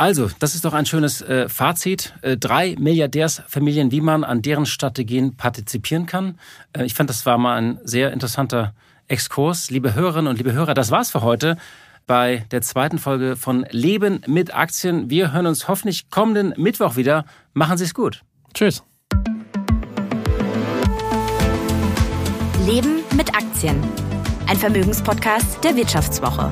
Also, 0.01 0.31
das 0.39 0.55
ist 0.55 0.65
doch 0.65 0.73
ein 0.73 0.87
schönes 0.87 1.21
äh, 1.21 1.47
Fazit. 1.47 2.15
Äh, 2.23 2.36
drei 2.36 2.76
Milliardärsfamilien, 2.80 3.91
wie 3.91 4.01
man 4.01 4.23
an 4.23 4.41
deren 4.41 4.65
Strategien 4.65 5.38
partizipieren 5.38 6.07
kann. 6.07 6.39
Äh, 6.73 6.86
ich 6.86 6.95
fand, 6.95 7.07
das 7.07 7.23
war 7.28 7.38
mal 7.38 7.61
ein 7.61 7.80
sehr 7.84 8.11
interessanter 8.11 8.73
Exkurs. 9.07 9.69
Liebe 9.69 9.93
Hörerinnen 9.93 10.28
und 10.28 10.38
liebe 10.38 10.53
Hörer, 10.53 10.73
das 10.73 10.89
war's 10.89 11.11
für 11.11 11.21
heute 11.21 11.55
bei 12.07 12.47
der 12.49 12.63
zweiten 12.63 12.97
Folge 12.97 13.36
von 13.36 13.67
Leben 13.69 14.23
mit 14.26 14.55
Aktien. 14.55 15.11
Wir 15.11 15.34
hören 15.34 15.45
uns 15.45 15.67
hoffentlich 15.67 16.09
kommenden 16.09 16.55
Mittwoch 16.57 16.95
wieder. 16.95 17.23
Machen 17.53 17.78
Sie 17.78 17.84
es 17.84 17.93
gut. 17.93 18.23
Tschüss. 18.55 18.82
Leben 22.65 23.03
mit 23.15 23.36
Aktien. 23.36 23.80
Ein 24.47 24.57
Vermögenspodcast 24.57 25.63
der 25.63 25.76
Wirtschaftswoche. 25.76 26.51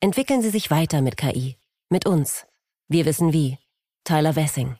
Entwickeln 0.00 0.42
Sie 0.42 0.50
sich 0.50 0.70
weiter 0.70 1.02
mit 1.02 1.16
KI. 1.16 1.56
Mit 1.90 2.06
uns. 2.06 2.46
Wir 2.88 3.04
wissen 3.04 3.32
wie. 3.32 3.58
Tyler 4.04 4.36
Wessing. 4.36 4.76